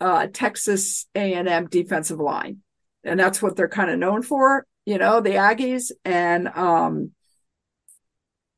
uh, 0.00 0.28
Texas 0.32 1.06
A&M 1.14 1.66
defensive 1.68 2.18
line, 2.18 2.58
and 3.04 3.18
that's 3.20 3.42
what 3.42 3.56
they're 3.56 3.68
kind 3.68 3.90
of 3.90 3.98
known 3.98 4.22
for. 4.22 4.66
You 4.86 4.98
know, 4.98 5.20
the 5.20 5.30
Aggies, 5.30 5.90
and 6.04 6.48
um, 6.48 7.10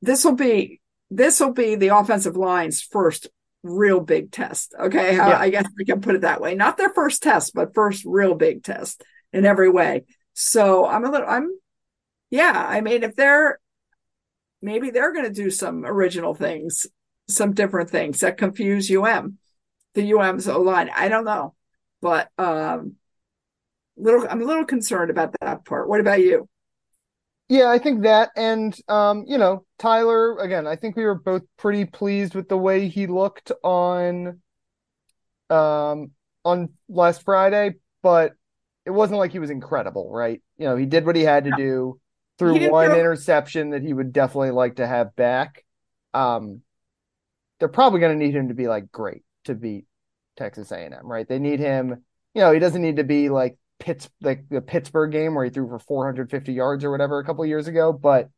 this 0.03 0.25
will 0.25 0.35
be 0.35 0.81
this 1.11 1.41
will 1.41 1.53
be 1.53 1.75
the 1.75 1.89
offensive 1.89 2.37
line's 2.37 2.83
first 2.83 3.29
real 3.63 4.01
big 4.01 4.31
test. 4.31 4.75
Okay, 4.79 5.17
yeah. 5.17 5.39
I 5.39 5.51
guess 5.51 5.67
we 5.77 5.85
can 5.85 6.01
put 6.01 6.15
it 6.15 6.21
that 6.21 6.41
way. 6.41 6.55
Not 6.55 6.77
their 6.77 6.91
first 6.91 7.23
test, 7.23 7.55
but 7.55 7.75
first 7.75 8.05
real 8.05 8.35
big 8.35 8.63
test 8.63 9.03
in 9.33 9.45
every 9.45 9.71
way. 9.71 10.05
So 10.35 10.87
I'm 10.87 11.05
a 11.05 11.11
little. 11.11 11.29
I'm 11.29 11.51
yeah. 12.31 12.53
I 12.69 12.81
mean, 12.81 13.03
if 13.03 13.17
they're 13.17 13.59
maybe 14.63 14.91
they're 14.91 15.13
going 15.13 15.25
to 15.25 15.43
do 15.43 15.51
some 15.51 15.85
original 15.85 16.35
things, 16.35 16.87
some 17.29 17.53
different 17.53 17.91
things 17.91 18.21
that 18.21 18.39
confuse 18.39 18.91
UM, 18.91 19.39
the 19.95 20.13
UM's 20.13 20.49
O 20.49 20.61
line. 20.61 20.91
I 20.95 21.09
don't 21.09 21.25
know, 21.25 21.55
but 22.01 22.29
um, 22.39 22.97
little 23.97 24.27
I'm 24.29 24.43
a 24.43 24.45
little 24.45 24.65
concerned 24.65 25.11
about 25.11 25.35
that 25.41 25.65
part. 25.65 25.89
What 25.89 26.01
about 26.01 26.21
you? 26.21 26.49
Yeah, 27.49 27.71
I 27.71 27.79
think 27.79 28.03
that, 28.03 28.31
and 28.37 28.77
um, 28.89 29.25
you 29.27 29.39
know, 29.39 29.65
Tyler. 29.79 30.37
Again, 30.39 30.67
I 30.67 30.77
think 30.77 30.97
we 30.97 31.05
were 31.05 31.15
both 31.15 31.43
pretty 31.57 31.87
pleased 31.87 32.35
with 32.35 32.49
the 32.49 32.59
way 32.59 32.89
he 32.89 33.07
looked 33.07 33.53
on, 33.63 34.41
um, 35.49 36.11
on 36.45 36.69
last 36.89 37.25
Friday. 37.25 37.75
But 38.03 38.33
it 38.85 38.91
wasn't 38.91 39.19
like 39.19 39.33
he 39.33 39.39
was 39.39 39.51
incredible, 39.51 40.11
right? 40.13 40.43
You 40.59 40.67
know, 40.67 40.77
he 40.77 40.85
did 40.85 41.07
what 41.07 41.17
he 41.17 41.23
had 41.23 41.45
to 41.45 41.53
do 41.57 41.99
through 42.39 42.71
one 42.71 42.93
interception 42.93 43.71
that 43.71 43.83
he 43.83 43.93
would 43.93 44.13
definitely 44.13 44.53
like 44.53 44.77
to 44.77 44.87
have 44.87 45.17
back. 45.17 45.65
Um, 46.15 46.63
they're 47.59 47.69
probably 47.69 48.01
going 48.01 48.19
to 48.19 48.25
need 48.25 48.35
him 48.35 48.49
to 48.49 48.55
be 48.55 48.69
like 48.69 48.93
great 48.93 49.23
to 49.45 49.55
beat 49.55 49.85
Texas 50.37 50.71
A&M, 50.71 50.95
right? 51.03 51.29
They 51.29 51.39
need 51.39 51.59
him. 51.59 52.05
You 52.35 52.43
know, 52.43 52.53
he 52.53 52.61
doesn't 52.61 52.81
need 52.81 52.97
to 52.97 53.05
be 53.05 53.29
like 53.29 53.59
Pitts, 53.81 54.09
like 54.21 54.49
the 54.49 54.61
Pittsburgh 54.61 55.11
game 55.11 55.35
where 55.35 55.45
he 55.45 55.51
threw 55.51 55.69
for 55.69 55.79
450 55.79 56.53
yards 56.53 56.85
or 56.85 56.91
whatever 56.91 57.19
a 57.19 57.25
couple 57.25 57.45
years 57.45 57.69
ago, 57.69 57.93
but 57.93 58.31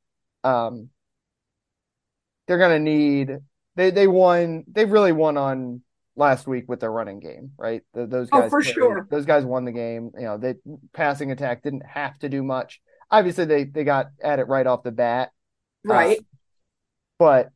um, 0.45 0.89
they're 2.47 2.59
going 2.59 2.85
to 2.85 2.91
need. 2.91 3.39
They 3.77 3.91
they 3.91 4.07
won. 4.07 4.65
They 4.67 4.85
really 4.85 5.13
won 5.13 5.37
on 5.37 5.83
last 6.17 6.47
week 6.47 6.65
with 6.69 6.81
their 6.81 6.91
running 6.91 7.21
game, 7.21 7.53
right? 7.57 7.83
The, 7.95 8.07
those 8.07 8.29
oh, 8.33 8.41
guys, 8.41 8.47
oh, 8.47 8.51
for 8.51 8.63
played, 8.63 8.75
sure, 8.75 9.07
those 9.11 9.27
guys 9.27 9.45
won 9.45 9.65
the 9.65 9.73
game. 9.73 10.11
You 10.19 10.25
know, 10.25 10.39
the 10.39 10.59
passing 10.93 11.31
attack 11.31 11.63
didn't 11.63 11.87
have 11.87 12.19
to 12.19 12.29
do 12.29 12.43
much 12.43 12.81
obviously 13.11 13.45
they 13.45 13.65
they 13.65 13.85
got 13.85 14.09
at 14.23 14.39
it 14.39 14.49
right 14.49 14.67
off 14.67 14.83
the 14.83 14.93
bat, 14.93 15.31
right? 15.85 16.19
Uh, 16.19 16.23
but 17.19 17.51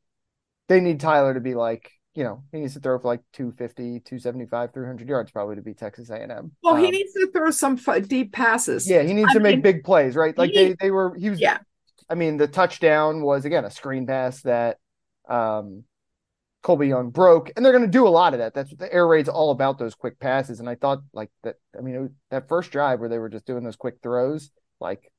they 0.68 0.80
need 0.80 1.00
Tyler 1.00 1.34
to 1.34 1.40
be 1.40 1.54
like 1.54 1.90
you 2.14 2.22
know, 2.22 2.44
he 2.52 2.60
needs 2.60 2.74
to 2.74 2.80
throw 2.80 2.98
for 2.98 3.08
like 3.08 3.22
250, 3.32 4.00
275, 4.00 4.72
300 4.72 5.08
yards 5.08 5.32
probably 5.32 5.56
to 5.56 5.62
beat 5.62 5.78
Texas 5.78 6.10
A&M. 6.10 6.52
Well, 6.62 6.76
um, 6.76 6.84
he 6.84 6.90
needs 6.90 7.12
to 7.14 7.28
throw 7.32 7.50
some 7.50 7.76
deep 8.06 8.32
passes. 8.32 8.88
Yeah, 8.88 9.02
he 9.02 9.14
needs 9.14 9.30
I 9.30 9.34
to 9.34 9.40
mean, 9.40 9.56
make 9.56 9.62
big 9.62 9.84
plays, 9.84 10.14
right? 10.14 10.36
Like 10.38 10.54
they 10.54 10.76
they 10.78 10.90
were 10.90 11.14
he 11.16 11.30
was 11.30 11.40
Yeah. 11.40 11.58
I 12.08 12.14
mean, 12.14 12.36
the 12.36 12.46
touchdown 12.46 13.22
was 13.22 13.44
again 13.44 13.64
a 13.64 13.70
screen 13.70 14.06
pass 14.06 14.42
that 14.42 14.78
um 15.28 15.84
Colbie 16.62 16.88
Young 16.88 17.10
broke, 17.10 17.50
and 17.54 17.64
they're 17.64 17.72
going 17.72 17.84
to 17.84 17.90
do 17.90 18.06
a 18.06 18.08
lot 18.08 18.32
of 18.32 18.38
that. 18.38 18.54
That's 18.54 18.70
what 18.70 18.78
the 18.78 18.92
air 18.92 19.06
raid's 19.06 19.28
all 19.28 19.50
about 19.50 19.78
those 19.78 19.94
quick 19.94 20.18
passes. 20.18 20.60
And 20.60 20.68
I 20.68 20.76
thought 20.76 21.00
like 21.12 21.30
that. 21.42 21.56
I 21.76 21.82
mean, 21.82 22.00
was, 22.00 22.10
that 22.30 22.48
first 22.48 22.70
drive 22.70 23.00
where 23.00 23.08
they 23.08 23.18
were 23.18 23.28
just 23.28 23.44
doing 23.44 23.64
those 23.64 23.76
quick 23.76 23.96
throws, 24.02 24.50
like 24.80 25.12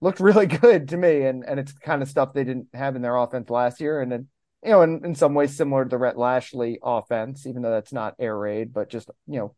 looked 0.00 0.20
really 0.20 0.46
good 0.62 0.88
to 0.88 0.96
me, 0.96 1.22
and 1.22 1.44
and 1.44 1.60
it's 1.60 1.72
kind 1.72 2.02
of 2.02 2.08
stuff 2.08 2.32
they 2.32 2.44
didn't 2.44 2.68
have 2.74 2.96
in 2.96 3.02
their 3.02 3.16
offense 3.16 3.50
last 3.50 3.80
year, 3.80 4.00
and 4.00 4.10
then 4.10 4.28
you 4.62 4.70
know, 4.70 4.82
in, 4.82 5.04
in 5.04 5.14
some 5.14 5.34
ways 5.34 5.56
similar 5.56 5.84
to 5.84 5.88
the 5.88 5.98
Rhett 5.98 6.18
Lashlee 6.18 6.78
offense, 6.82 7.46
even 7.46 7.62
though 7.62 7.70
that's 7.70 7.92
not 7.92 8.16
air 8.18 8.36
raid, 8.36 8.72
but 8.72 8.90
just 8.90 9.08
you 9.26 9.38
know, 9.38 9.54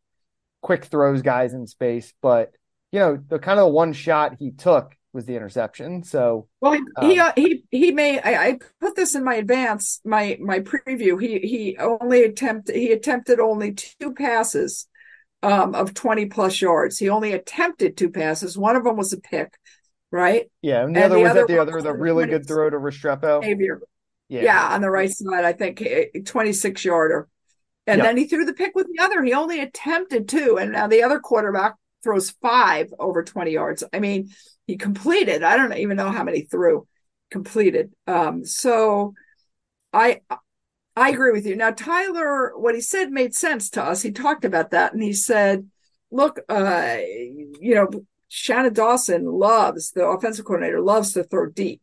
quick 0.61 0.85
throws 0.85 1.23
guys 1.23 1.55
in 1.55 1.67
space. 1.67 2.13
But 2.21 2.53
you 2.93 3.01
know, 3.01 3.17
the 3.17 3.39
kind 3.39 3.59
of 3.59 3.67
the 3.67 3.73
one 3.73 3.93
shot 3.93 4.37
he 4.39 4.51
took 4.51 4.95
was 5.13 5.25
the 5.25 5.37
interception. 5.37 6.03
So 6.03 6.49
well, 6.61 6.73
he 6.73 6.81
um, 6.97 7.11
he, 7.11 7.19
uh, 7.19 7.33
he 7.37 7.65
he 7.71 7.93
may 7.93 8.21
I, 8.21 8.47
I, 8.47 8.59
put 8.81 8.97
this 8.97 9.15
in 9.15 9.25
my 9.25 9.37
advance 9.37 10.01
my 10.05 10.37
my 10.41 10.61
preview. 10.61 11.21
He 11.21 11.39
he 11.39 11.77
only 11.79 12.25
attempted 12.25 12.77
he 12.77 12.93
attempted 12.93 13.41
only 13.41 13.73
two 13.73 14.13
passes 14.15 14.87
um, 15.43 15.75
of 15.75 15.95
twenty 15.95 16.27
plus 16.27 16.61
yards. 16.61 16.99
He 16.99 17.09
only 17.09 17.33
attempted 17.33 17.97
two 17.97 18.11
passes. 18.11 18.59
One 18.59 18.77
of 18.77 18.85
them 18.85 18.97
was 18.97 19.13
a 19.13 19.21
pick 19.21 19.55
right? 20.11 20.51
Yeah, 20.63 20.85
and 20.85 20.95
the 20.95 21.05
and 21.05 21.13
other 21.13 21.17
the 21.17 21.23
was 21.23 21.31
other 21.31 21.47
the 21.47 21.59
other 21.59 21.83
the 21.83 21.93
really 21.93 22.27
good 22.27 22.47
throw 22.47 22.71
to 22.71 22.77
Restrepo. 22.77 23.43
Xavier. 23.43 23.81
Yeah. 24.29 24.43
yeah, 24.43 24.75
on 24.75 24.83
the 24.83 24.91
right 24.91 25.11
side, 25.11 25.45
I 25.45 25.55
think 25.55 25.83
26 26.27 26.85
yarder. 26.85 27.29
And 27.87 27.99
yep. 27.99 28.07
then 28.07 28.17
he 28.19 28.27
threw 28.27 28.45
the 28.45 28.53
pick 28.53 28.75
with 28.75 28.87
the 28.95 29.03
other. 29.03 29.23
He 29.23 29.33
only 29.33 29.61
attempted 29.61 30.29
two, 30.29 30.59
and 30.59 30.73
now 30.73 30.87
the 30.87 31.03
other 31.03 31.19
quarterback 31.19 31.77
throws 32.03 32.31
five 32.43 32.93
over 32.99 33.25
20 33.25 33.51
yards. 33.51 33.83
I 33.93 34.01
mean, 34.01 34.31
he 34.67 34.77
completed. 34.77 35.43
I 35.43 35.57
don't 35.57 35.73
even 35.73 35.97
know 35.97 36.11
how 36.11 36.25
many 36.25 36.43
threw 36.43 36.87
completed. 37.31 37.91
Um, 38.07 38.45
so 38.45 39.15
I 39.93 40.21
I 40.99 41.11
agree 41.11 41.33
with 41.33 41.47
you. 41.47 41.57
Now, 41.57 41.71
Tyler, 41.71 42.53
what 42.59 42.75
he 42.75 42.81
said 42.81 43.11
made 43.11 43.35
sense 43.35 43.71
to 43.71 43.83
us. 43.83 44.03
He 44.03 44.11
talked 44.11 44.45
about 44.45 44.73
that 44.73 44.93
and 44.93 45.03
he 45.03 45.13
said, 45.13 45.69
look, 46.11 46.41
uh, 46.49 46.97
you 46.99 47.75
know, 47.75 47.89
Shannon 48.29 48.75
Dawson 48.75 49.25
loves, 49.25 49.91
the 49.93 50.07
offensive 50.07 50.45
coordinator 50.45 50.81
loves 50.81 51.13
to 51.13 51.25
throw 51.25 51.47
deep. 51.47 51.81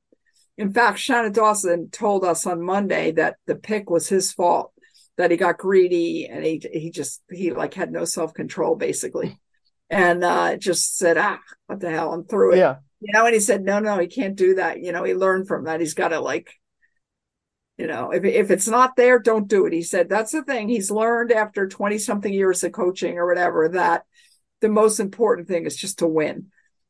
In 0.57 0.71
fact, 0.71 0.99
Shannon 0.99 1.33
Dawson 1.33 1.89
told 1.89 2.23
us 2.23 2.45
on 2.45 2.61
Monday 2.61 3.11
that 3.13 3.35
the 3.45 3.55
pick 3.55 3.89
was 3.89 4.07
his 4.07 4.31
fault, 4.31 4.71
that 5.17 5.31
he 5.31 5.37
got 5.37 5.57
greedy 5.57 6.27
and 6.27 6.45
he 6.45 6.61
he 6.71 6.91
just 6.91 7.21
he 7.29 7.51
like 7.51 7.73
had 7.73 7.91
no 7.91 8.05
self-control 8.05 8.75
basically. 8.75 9.39
And 9.89 10.23
uh 10.23 10.55
just 10.57 10.97
said, 10.97 11.17
ah, 11.17 11.39
what 11.67 11.79
the 11.79 11.91
hell, 11.91 12.13
and 12.13 12.27
threw 12.27 12.53
it. 12.53 12.57
Yeah. 12.57 12.77
You 13.01 13.13
know, 13.13 13.25
and 13.25 13.33
he 13.33 13.39
said, 13.39 13.63
no, 13.63 13.79
no, 13.79 13.99
he 13.99 14.07
can't 14.07 14.35
do 14.35 14.55
that. 14.55 14.81
You 14.81 14.91
know, 14.91 15.03
he 15.03 15.13
learned 15.13 15.47
from 15.47 15.65
that. 15.65 15.79
He's 15.79 15.93
got 15.93 16.07
to 16.07 16.19
like, 16.19 16.49
you 17.77 17.87
know, 17.87 18.11
if 18.11 18.23
if 18.23 18.49
it's 18.49 18.67
not 18.67 18.95
there, 18.95 19.19
don't 19.19 19.49
do 19.49 19.65
it. 19.65 19.73
He 19.73 19.81
said 19.81 20.07
that's 20.07 20.31
the 20.31 20.43
thing. 20.43 20.69
He's 20.69 20.89
learned 20.89 21.31
after 21.31 21.67
20 21.67 21.97
something 21.97 22.31
years 22.31 22.63
of 22.63 22.71
coaching 22.71 23.17
or 23.17 23.27
whatever 23.27 23.69
that 23.69 24.05
the 24.61 24.69
most 24.69 24.99
important 24.99 25.47
thing 25.47 25.65
is 25.65 25.75
just 25.75 25.99
to 25.99 26.07
win. 26.07 26.47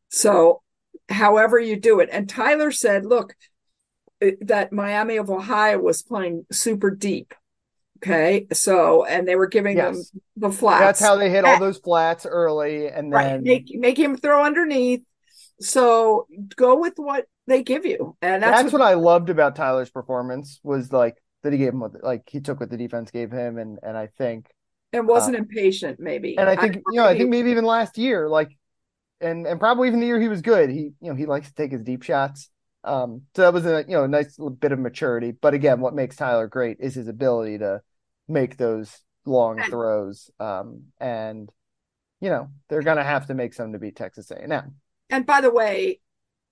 So, 0.09 0.61
however 1.09 1.59
you 1.59 1.79
do 1.79 1.99
it. 1.99 2.09
And 2.11 2.27
Tyler 2.27 2.71
said, 2.71 3.05
look, 3.05 3.35
eh, 4.21 4.31
that 4.41 4.71
Miami 4.71 5.17
of 5.17 5.29
Ohio 5.29 5.79
was 5.79 6.01
playing 6.01 6.45
super 6.51 6.91
deep. 6.91 7.33
Okay. 7.97 8.47
So, 8.53 9.05
and 9.05 9.27
they 9.27 9.35
were 9.35 9.47
giving 9.47 9.77
yes. 9.77 10.11
them 10.11 10.21
the 10.37 10.51
flats. 10.51 10.81
That's 10.81 10.99
how 10.99 11.15
they 11.15 11.29
hit 11.29 11.45
all 11.45 11.59
those 11.59 11.77
flats 11.77 12.25
early 12.25 12.87
and 12.87 13.11
then 13.11 13.11
right. 13.11 13.41
make, 13.41 13.71
make 13.73 13.97
him 13.97 14.17
throw 14.17 14.43
underneath. 14.43 15.01
So 15.61 16.27
go 16.55 16.79
with 16.79 16.93
what 16.97 17.25
they 17.47 17.63
give 17.63 17.85
you. 17.85 18.17
And 18.21 18.43
that's, 18.43 18.63
that's 18.63 18.73
what, 18.73 18.81
what 18.81 18.91
I 18.91 18.95
loved 18.95 19.29
about 19.29 19.55
Tyler's 19.55 19.89
performance 19.89 20.59
was 20.61 20.91
like 20.91 21.15
that 21.43 21.53
he 21.53 21.59
gave 21.59 21.69
him 21.69 21.79
what, 21.79 22.03
like 22.03 22.23
he 22.27 22.41
took 22.41 22.59
what 22.59 22.69
the 22.69 22.77
defense 22.77 23.11
gave 23.11 23.31
him. 23.31 23.57
And, 23.57 23.79
and 23.81 23.97
I 23.97 24.07
think 24.07 24.47
and 24.95 25.07
wasn't 25.07 25.35
uh, 25.35 25.39
impatient 25.39 25.99
maybe. 25.99 26.37
and 26.37 26.49
i 26.49 26.55
think 26.55 26.77
I, 26.77 26.79
you 26.91 26.99
know 26.99 27.05
i 27.05 27.17
think 27.17 27.29
maybe 27.29 27.51
even 27.51 27.65
last 27.65 27.97
year 27.97 28.29
like 28.29 28.55
and 29.21 29.47
and 29.47 29.59
probably 29.59 29.87
even 29.87 29.99
the 29.99 30.07
year 30.07 30.19
he 30.19 30.27
was 30.27 30.41
good 30.41 30.69
he 30.69 30.91
you 31.01 31.09
know 31.09 31.15
he 31.15 31.25
likes 31.25 31.47
to 31.47 31.55
take 31.55 31.71
his 31.71 31.83
deep 31.83 32.03
shots. 32.03 32.49
Um 32.83 33.23
so 33.35 33.41
that 33.41 33.53
was 33.53 33.65
a 33.65 33.83
you 33.87 33.95
know 33.95 34.03
a 34.03 34.07
nice 34.07 34.37
bit 34.59 34.71
of 34.71 34.79
maturity. 34.79 35.31
But 35.31 35.53
again 35.53 35.79
what 35.79 35.93
makes 35.93 36.15
tyler 36.15 36.47
great 36.47 36.77
is 36.79 36.95
his 36.95 37.07
ability 37.07 37.59
to 37.59 37.81
make 38.27 38.57
those 38.57 39.01
long 39.25 39.61
throws. 39.61 40.29
Um 40.39 40.85
and 40.99 41.49
you 42.21 42.29
know 42.29 42.49
they're 42.69 42.83
gonna 42.83 43.03
have 43.03 43.27
to 43.27 43.33
make 43.33 43.53
some 43.53 43.73
to 43.73 43.79
beat 43.79 43.95
texas 43.95 44.31
a&m 44.31 44.75
and 45.09 45.25
by 45.25 45.41
the 45.41 45.51
way 45.51 45.99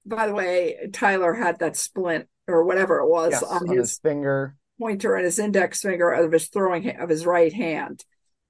by 0.05 0.27
the 0.27 0.33
way 0.33 0.75
tyler 0.91 1.33
had 1.33 1.57
that 1.59 1.77
splint 1.77 2.27
or 2.47 2.65
whatever 2.65 2.99
it 2.99 3.07
was 3.07 3.31
yes, 3.31 3.43
on, 3.43 3.69
on 3.69 3.77
his, 3.77 3.91
his 3.91 3.99
finger. 3.99 4.55
pointer 4.77 5.15
and 5.15 5.23
his 5.23 5.39
index 5.39 5.81
finger 5.81 6.11
of 6.11 6.31
his 6.33 6.49
throwing 6.49 6.89
of 6.97 7.07
his 7.07 7.25
right 7.25 7.53
hand 7.53 8.03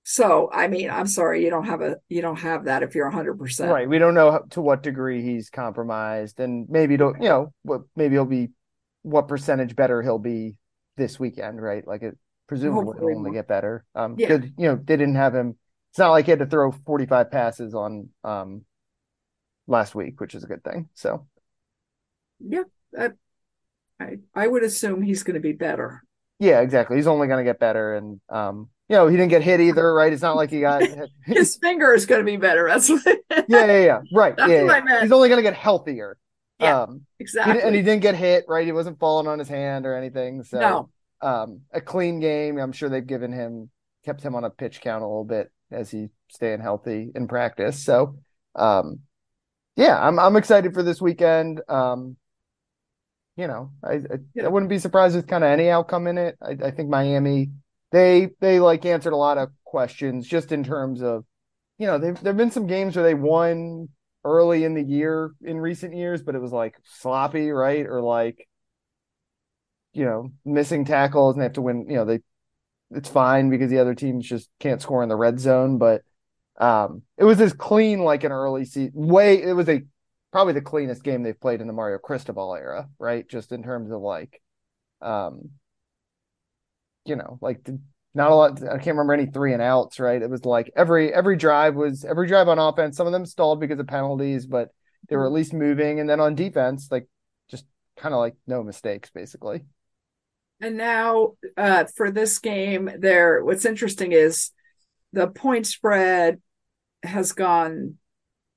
so, 0.04 0.50
I 0.52 0.68
mean, 0.68 0.90
I'm 0.90 1.08
sorry, 1.08 1.44
you 1.44 1.50
don't 1.50 1.66
have 1.66 1.82
a 1.82 1.96
you 2.10 2.22
don't 2.22 2.40
have 2.40 2.66
that 2.66 2.84
if 2.84 2.94
you're 2.94 3.08
100. 3.08 3.40
percent 3.40 3.72
Right. 3.72 3.88
We 3.88 4.00
don't 4.00 4.14
know 4.14 4.44
to 4.52 4.62
what 4.62 4.84
degree 4.84 5.22
he's 5.22 5.50
compromised, 5.50 6.40
and 6.42 6.68
maybe 6.70 6.98
don't 6.98 7.22
you 7.22 7.30
know 7.30 7.54
what 7.64 7.84
maybe 7.96 8.16
he'll 8.16 8.26
be 8.26 8.50
what 9.04 9.30
percentage 9.30 9.76
better 9.76 10.02
he'll 10.02 10.20
be 10.20 10.56
this 10.98 11.20
weekend, 11.20 11.62
right? 11.62 11.88
Like 11.88 12.04
it 12.04 12.18
presumably 12.48 13.00
will 13.00 13.18
only 13.18 13.32
get 13.32 13.48
better. 13.48 13.86
Um, 13.96 14.16
yeah. 14.18 14.40
you 14.58 14.68
know 14.68 14.76
they 14.76 14.98
didn't 14.98 15.16
have 15.16 15.34
him. 15.34 15.58
It's 15.92 16.00
not 16.00 16.12
like 16.12 16.26
he 16.26 16.32
had 16.32 16.40
to 16.40 16.48
throw 16.48 16.72
45 16.72 17.32
passes 17.32 17.74
on 17.74 18.10
um 18.26 18.66
last 19.68 19.96
week, 19.96 20.20
which 20.20 20.36
is 20.36 20.44
a 20.44 20.48
good 20.48 20.66
thing. 20.66 20.90
So, 20.96 21.28
yeah, 22.40 22.64
that, 22.92 23.14
I 24.02 24.18
I 24.36 24.48
would 24.48 24.64
assume 24.64 25.02
he's 25.02 25.24
going 25.24 25.36
to 25.36 25.40
be 25.40 25.54
better. 25.54 26.04
Yeah, 26.40 26.60
exactly. 26.60 26.98
He's 26.98 27.08
only 27.08 27.28
going 27.28 27.46
to 27.46 27.50
get 27.50 27.60
better, 27.60 27.96
and 27.96 28.20
um, 28.28 28.70
you 28.90 28.96
know, 28.98 29.08
he 29.08 29.16
didn't 29.18 29.30
get 29.30 29.42
hit 29.44 29.60
either, 29.62 29.94
right? 29.94 30.12
It's 30.12 30.22
not 30.22 30.36
like 30.36 30.50
he 30.50 30.62
got 30.62 30.84
his 31.26 31.56
finger 31.58 31.94
is 31.94 32.06
going 32.06 32.22
to 32.22 32.26
be 32.26 32.38
better. 32.38 32.68
That's 32.68 32.90
what. 32.90 33.04
yeah, 33.06 33.44
yeah, 33.66 33.84
yeah. 33.84 34.02
Right. 34.12 34.36
That's 34.36 34.50
yeah, 34.52 34.64
what 34.64 34.72
yeah. 34.72 34.74
I 34.74 34.82
meant. 34.82 35.02
He's 35.04 35.12
only 35.12 35.30
going 35.30 35.38
to 35.38 35.44
get 35.50 35.54
healthier. 35.56 36.18
Yeah, 36.60 36.82
Um, 36.84 37.06
exactly. 37.20 37.54
di- 37.56 37.62
and 37.62 37.76
he 37.76 37.82
didn't 37.82 38.02
get 38.02 38.16
hit, 38.16 38.46
right? 38.48 38.66
He 38.66 38.72
wasn't 38.72 39.00
falling 39.00 39.28
on 39.28 39.40
his 39.40 39.48
hand 39.48 39.86
or 39.86 39.96
anything. 39.96 40.44
So, 40.44 40.60
no, 40.60 40.90
um, 41.22 41.62
a 41.72 41.82
clean 41.82 42.20
game. 42.20 42.58
I'm 42.60 42.72
sure 42.72 42.90
they've 42.90 43.06
given 43.06 43.32
him, 43.32 43.70
kept 44.06 44.22
him 44.22 44.36
on 44.36 44.44
a 44.44 44.50
pitch 44.50 44.82
count 44.82 45.04
a 45.04 45.08
little 45.08 45.24
bit 45.26 45.52
as 45.72 45.90
he's 45.90 46.10
staying 46.30 46.60
healthy 46.62 47.12
in 47.16 47.28
practice. 47.28 47.84
So, 47.84 48.18
um, 48.56 49.00
yeah, 49.76 49.98
I'm 50.00 50.20
I'm 50.20 50.36
excited 50.36 50.74
for 50.74 50.84
this 50.84 51.02
weekend. 51.02 51.62
Um, 51.68 52.16
you 53.36 53.48
know, 53.48 53.72
I 53.84 53.94
I. 53.94 54.44
I 54.46 54.48
wouldn't 54.48 54.70
be 54.70 54.78
surprised 54.80 55.16
with 55.16 55.28
kind 55.28 55.44
of 55.44 55.50
any 55.50 55.70
outcome 55.70 56.06
in 56.08 56.18
it. 56.18 56.38
I, 56.42 56.52
I 56.66 56.72
think 56.72 56.90
Miami, 56.90 57.50
they 57.94 58.32
they 58.42 58.60
like 58.62 58.86
answered 58.86 59.14
a 59.14 59.18
lot 59.18 59.40
of 59.40 59.52
questions 59.66 60.28
just 60.28 60.52
in 60.54 60.66
terms 60.66 61.04
of, 61.04 61.26
you 61.80 61.88
know, 61.88 62.00
they've 62.00 62.20
there've 62.22 62.38
been 62.38 62.52
some 62.52 62.68
games 62.68 62.98
where 62.98 63.06
they 63.06 63.16
won 63.16 63.90
early 64.26 64.66
in 64.66 64.76
the 64.76 64.84
year 64.84 65.34
in 65.44 65.60
recent 65.60 65.96
years, 65.96 66.24
but 66.24 66.36
it 66.36 66.42
was 66.42 66.54
like 66.54 66.76
sloppy, 66.86 67.52
right? 67.52 67.88
Or 67.88 68.02
like, 68.02 68.48
you 69.94 70.06
know, 70.06 70.32
missing 70.46 70.86
tackles 70.86 71.36
and 71.36 71.42
they 71.42 71.46
have 71.46 71.54
to 71.54 71.62
win, 71.62 71.86
you 71.90 71.96
know, 71.96 72.06
they 72.06 72.20
it's 72.92 73.10
fine 73.10 73.50
because 73.50 73.72
the 73.72 73.80
other 73.80 73.96
teams 73.96 74.28
just 74.28 74.50
can't 74.60 74.82
score 74.82 75.04
in 75.04 75.10
the 75.10 75.18
red 75.18 75.40
zone, 75.40 75.80
but 75.80 76.04
um 76.60 77.04
it 77.18 77.26
was 77.26 77.42
as 77.42 77.54
clean 77.54 78.00
like 78.02 78.24
an 78.26 78.32
early 78.32 78.66
season 78.66 78.92
way 78.96 79.42
it 79.42 79.54
was 79.54 79.70
a 79.70 79.84
probably 80.32 80.54
the 80.54 80.62
cleanest 80.62 81.04
game 81.04 81.24
they've 81.24 81.40
played 81.42 81.62
in 81.62 81.68
the 81.68 81.74
Mario 81.74 81.98
Cristobal 82.00 82.56
era, 82.56 82.90
right? 83.00 83.28
Just 83.30 83.52
in 83.54 83.64
terms 83.64 83.92
of 83.92 84.02
like 84.02 84.42
um 85.02 85.52
you 87.06 87.16
know, 87.16 87.38
like 87.42 87.68
not 88.14 88.32
a 88.32 88.36
lot 88.36 88.64
I 88.64 88.78
can't 88.78 88.98
remember 88.98 89.14
any 89.14 89.26
three 89.26 89.54
and 89.54 89.62
outs, 89.62 90.00
right? 90.00 90.22
It 90.22 90.30
was 90.30 90.46
like 90.46 90.72
every 90.76 91.14
every 91.14 91.36
drive 91.38 91.76
was 91.76 92.06
every 92.06 92.28
drive 92.28 92.48
on 92.48 92.60
offense, 92.60 92.98
some 92.98 93.08
of 93.08 93.14
them 93.14 93.26
stalled 93.26 93.60
because 93.60 93.80
of 93.80 93.88
penalties, 93.88 94.46
but 94.46 94.70
they 95.10 95.16
were 95.16 95.26
at 95.26 95.32
least 95.32 95.54
moving 95.54 96.00
and 96.00 96.10
then 96.10 96.20
on 96.20 96.36
defense 96.36 96.88
like 96.92 97.08
just 97.50 97.66
kind 97.98 98.14
of 98.14 98.20
like 98.20 98.36
no 98.48 98.64
mistakes 98.64 99.10
basically. 99.12 99.64
and 100.62 100.78
now 100.78 101.34
uh, 101.58 101.86
for 101.96 102.12
this 102.12 102.40
game, 102.40 102.90
there. 103.00 103.44
What's 103.44 103.66
interesting 103.66 104.12
is 104.12 104.52
the 105.12 105.28
point 105.28 105.68
spread 105.68 106.42
has 107.04 107.34
gone 107.34 107.98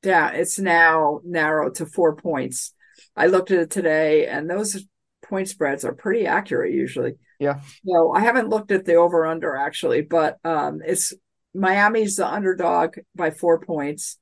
down. 0.03 0.35
It's 0.37 0.59
now 0.59 1.21
narrowed 1.25 1.77
to 1.77 1.87
four 1.87 2.15
points. 2.17 2.73
I 3.17 3.27
looked 3.27 3.51
at 3.51 3.59
it 3.59 3.71
today, 3.71 4.27
and 4.27 4.49
those 4.49 4.85
point 5.23 5.49
spreads 5.49 5.85
are 5.85 5.93
pretty 5.95 6.27
accurate 6.27 6.73
usually. 6.73 7.15
Yeah. 7.39 7.61
So 7.87 8.13
I 8.13 8.21
haven't 8.21 8.49
looked 8.49 8.71
at 8.71 8.85
the 8.85 8.95
over 8.95 9.27
under 9.27 9.57
actually, 9.57 10.03
but 10.03 10.39
um, 10.45 10.81
it's 10.85 11.13
Miami's 11.55 12.17
the 12.17 12.27
underdog 12.27 12.97
by 13.15 13.31
four 13.31 13.61
points, 13.61 14.19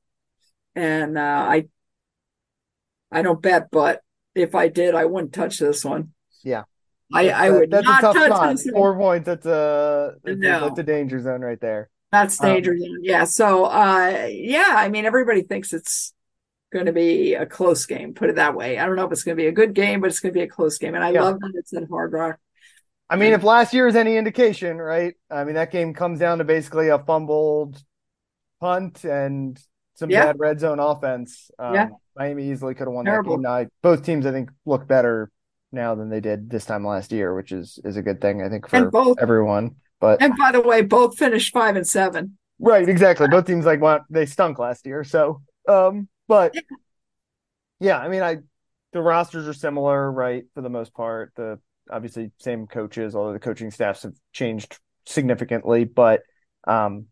and 0.75 1.17
uh, 1.17 1.21
I 1.49 1.65
I 3.11 3.21
don't 3.21 3.41
bet, 3.41 3.69
but 3.71 4.01
if 4.33 4.55
I 4.55 4.67
did, 4.67 4.95
I 4.95 5.05
wouldn't 5.05 5.33
touch 5.33 5.59
this 5.59 5.85
one. 5.85 6.11
Yeah. 6.43 6.63
I 7.13 7.29
I 7.29 7.49
would 7.51 7.71
that's 7.71 7.85
not 7.85 7.99
a 7.99 8.01
tough 8.01 8.15
touch 8.15 8.31
spot. 8.31 8.49
this 8.55 8.65
one. 8.65 8.73
Four 8.73 8.97
points. 8.97 9.25
That's 9.27 9.45
a 9.45 10.13
that's, 10.23 10.37
No. 10.39 10.59
that's 10.67 10.79
a 10.79 10.83
danger 10.83 11.19
zone 11.21 11.41
right 11.41 11.59
there. 11.61 11.89
That's 12.11 12.41
Um, 12.43 12.49
dangerous. 12.53 12.81
yeah. 13.01 13.25
So, 13.25 13.65
uh, 13.65 14.27
yeah, 14.29 14.69
I 14.69 14.89
mean, 14.89 15.05
everybody 15.05 15.41
thinks 15.43 15.71
it's 15.73 16.13
going 16.75 16.85
to 16.87 16.91
be 16.93 17.33
a 17.35 17.45
close 17.45 17.85
game, 17.85 18.13
put 18.13 18.29
it 18.29 18.35
that 18.35 18.53
way. 18.53 18.77
I 18.77 18.85
don't 18.85 18.97
know 18.97 19.05
if 19.05 19.11
it's 19.13 19.23
going 19.23 19.37
to 19.37 19.41
be 19.41 19.47
a 19.47 19.51
good 19.53 19.73
game, 19.73 20.01
but 20.01 20.07
it's 20.09 20.19
going 20.19 20.33
to 20.33 20.37
be 20.37 20.43
a 20.43 20.47
close 20.47 20.77
game. 20.77 20.93
And 20.93 21.03
I 21.03 21.11
Yeah. 21.11 21.23
love 21.23 21.39
that 21.39 21.53
it's 21.55 21.73
at 21.73 21.87
Hard 21.89 22.11
Rock. 22.11 22.37
I 23.09 23.15
mean, 23.15 23.31
if 23.33 23.43
last 23.43 23.73
year 23.73 23.87
is 23.87 23.95
any 23.95 24.17
indication, 24.17 24.77
right? 24.77 25.15
I 25.31 25.43
mean, 25.45 25.55
that 25.55 25.71
game 25.71 25.93
comes 25.93 26.19
down 26.19 26.39
to 26.39 26.43
basically 26.43 26.89
a 26.89 26.99
fumbled 26.99 27.81
punt 28.59 29.03
and 29.05 29.57
some 29.93 30.09
Yeah. 30.09 30.25
bad 30.25 30.39
red 30.39 30.59
zone 30.59 30.79
offense. 30.79 31.49
Um, 31.57 31.73
Yeah. 31.73 31.89
Miami 32.17 32.49
easily 32.49 32.73
could 32.73 32.87
have 32.87 32.93
won 32.93 33.05
Terrible. 33.05 33.37
that 33.37 33.37
game. 33.37 33.41
Now, 33.43 33.67
both 33.81 34.03
teams, 34.03 34.25
I 34.25 34.31
think, 34.31 34.49
look 34.65 34.87
better 34.87 35.31
now 35.71 35.95
than 35.95 36.09
they 36.09 36.19
did 36.19 36.49
this 36.49 36.65
time 36.65 36.85
last 36.85 37.11
year, 37.11 37.33
which 37.35 37.51
is 37.51 37.79
is 37.85 37.95
a 37.97 38.01
good 38.01 38.19
thing, 38.21 38.41
I 38.41 38.49
think, 38.49 38.67
for 38.67 38.89
both- 38.91 39.17
everyone. 39.21 39.75
But 40.01 40.21
And 40.21 40.33
by 40.37 40.51
the 40.51 40.61
way, 40.61 40.81
both 40.81 41.17
finished 41.17 41.53
five 41.53 41.75
and 41.75 41.87
seven. 41.87 42.37
Right, 42.59 42.87
exactly. 42.87 43.27
Both 43.27 43.45
teams 43.47 43.65
like 43.65 43.81
want 43.81 44.03
they 44.09 44.25
stunk 44.25 44.59
last 44.59 44.85
year. 44.85 45.03
So, 45.03 45.41
um, 45.67 46.07
but 46.27 46.55
yeah, 47.79 47.97
I 47.97 48.07
mean, 48.07 48.21
I 48.21 48.37
the 48.93 49.01
rosters 49.01 49.47
are 49.47 49.53
similar, 49.53 50.11
right, 50.11 50.45
for 50.53 50.61
the 50.61 50.69
most 50.69 50.93
part. 50.93 51.33
The 51.35 51.59
obviously 51.89 52.31
same 52.39 52.67
coaches, 52.67 53.15
although 53.15 53.33
the 53.33 53.39
coaching 53.39 53.71
staffs 53.71 54.03
have 54.03 54.13
changed 54.31 54.79
significantly. 55.05 55.83
But 55.83 56.21
um, 56.65 57.07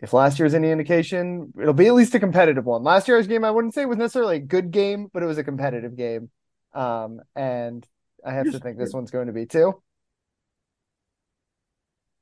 if 0.00 0.12
last 0.12 0.38
year's 0.38 0.54
any 0.54 0.70
indication, 0.70 1.52
it'll 1.60 1.74
be 1.74 1.88
at 1.88 1.94
least 1.94 2.14
a 2.14 2.20
competitive 2.20 2.64
one. 2.64 2.82
Last 2.82 3.08
year's 3.08 3.26
game, 3.26 3.44
I 3.44 3.50
wouldn't 3.50 3.74
say 3.74 3.84
was 3.84 3.98
necessarily 3.98 4.36
a 4.36 4.40
good 4.40 4.70
game, 4.70 5.08
but 5.12 5.22
it 5.22 5.26
was 5.26 5.38
a 5.38 5.44
competitive 5.44 5.96
game. 5.96 6.30
Um, 6.74 7.20
and 7.34 7.86
I 8.24 8.32
have 8.32 8.50
to 8.52 8.60
think 8.60 8.78
this 8.78 8.92
one's 8.92 9.10
going 9.10 9.26
to 9.26 9.32
be 9.32 9.46
too. 9.46 9.82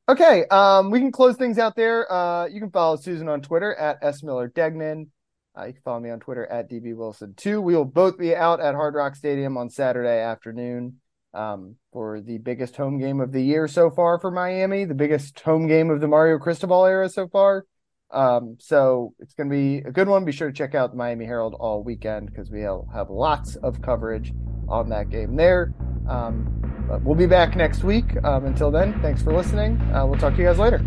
Okay, 0.08 0.46
um, 0.46 0.90
we 0.90 1.00
can 1.00 1.10
close 1.10 1.36
things 1.36 1.58
out 1.58 1.74
there. 1.74 2.10
Uh, 2.10 2.46
you 2.46 2.60
can 2.60 2.70
follow 2.70 2.96
Susan 2.96 3.28
on 3.28 3.42
Twitter 3.42 3.74
at 3.74 3.98
S 4.02 4.22
Miller 4.22 4.46
Degnan. 4.46 5.10
Uh, 5.58 5.64
you 5.64 5.72
can 5.72 5.82
follow 5.82 6.00
me 6.00 6.10
on 6.10 6.20
Twitter 6.20 6.46
at 6.46 6.70
DB 6.70 6.94
Wilson 6.94 7.34
two. 7.36 7.60
We 7.60 7.74
will 7.74 7.84
both 7.84 8.18
be 8.18 8.34
out 8.34 8.60
at 8.60 8.74
Hard 8.74 8.94
Rock 8.94 9.16
Stadium 9.16 9.56
on 9.56 9.70
Saturday 9.70 10.20
afternoon 10.20 10.96
um, 11.32 11.76
for 11.92 12.20
the 12.20 12.38
biggest 12.38 12.76
home 12.76 12.98
game 12.98 13.20
of 13.20 13.32
the 13.32 13.42
year 13.42 13.68
so 13.68 13.90
far 13.90 14.18
for 14.18 14.30
Miami, 14.30 14.84
the 14.84 14.94
biggest 14.94 15.40
home 15.40 15.66
game 15.66 15.90
of 15.90 16.00
the 16.00 16.08
Mario 16.08 16.38
Cristobal 16.38 16.84
era 16.84 17.08
so 17.08 17.28
far. 17.28 17.64
Um, 18.10 18.56
so 18.60 19.14
it's 19.18 19.34
going 19.34 19.48
to 19.48 19.54
be 19.54 19.78
a 19.78 19.90
good 19.90 20.08
one. 20.08 20.24
Be 20.24 20.32
sure 20.32 20.48
to 20.48 20.54
check 20.54 20.74
out 20.74 20.92
the 20.92 20.96
Miami 20.96 21.24
Herald 21.24 21.54
all 21.54 21.82
weekend 21.82 22.30
because 22.30 22.50
we'll 22.50 22.88
have 22.92 23.10
lots 23.10 23.56
of 23.56 23.82
coverage 23.82 24.32
on 24.68 24.88
that 24.90 25.10
game 25.10 25.36
there. 25.36 25.74
Um, 26.08 26.84
but 26.88 27.02
we'll 27.02 27.16
be 27.16 27.26
back 27.26 27.56
next 27.56 27.82
week. 27.82 28.04
Um, 28.24 28.46
until 28.46 28.70
then, 28.70 29.00
thanks 29.00 29.22
for 29.22 29.32
listening. 29.32 29.80
Uh, 29.92 30.06
we'll 30.06 30.18
talk 30.18 30.34
to 30.34 30.38
you 30.38 30.46
guys 30.46 30.58
later. 30.58 30.84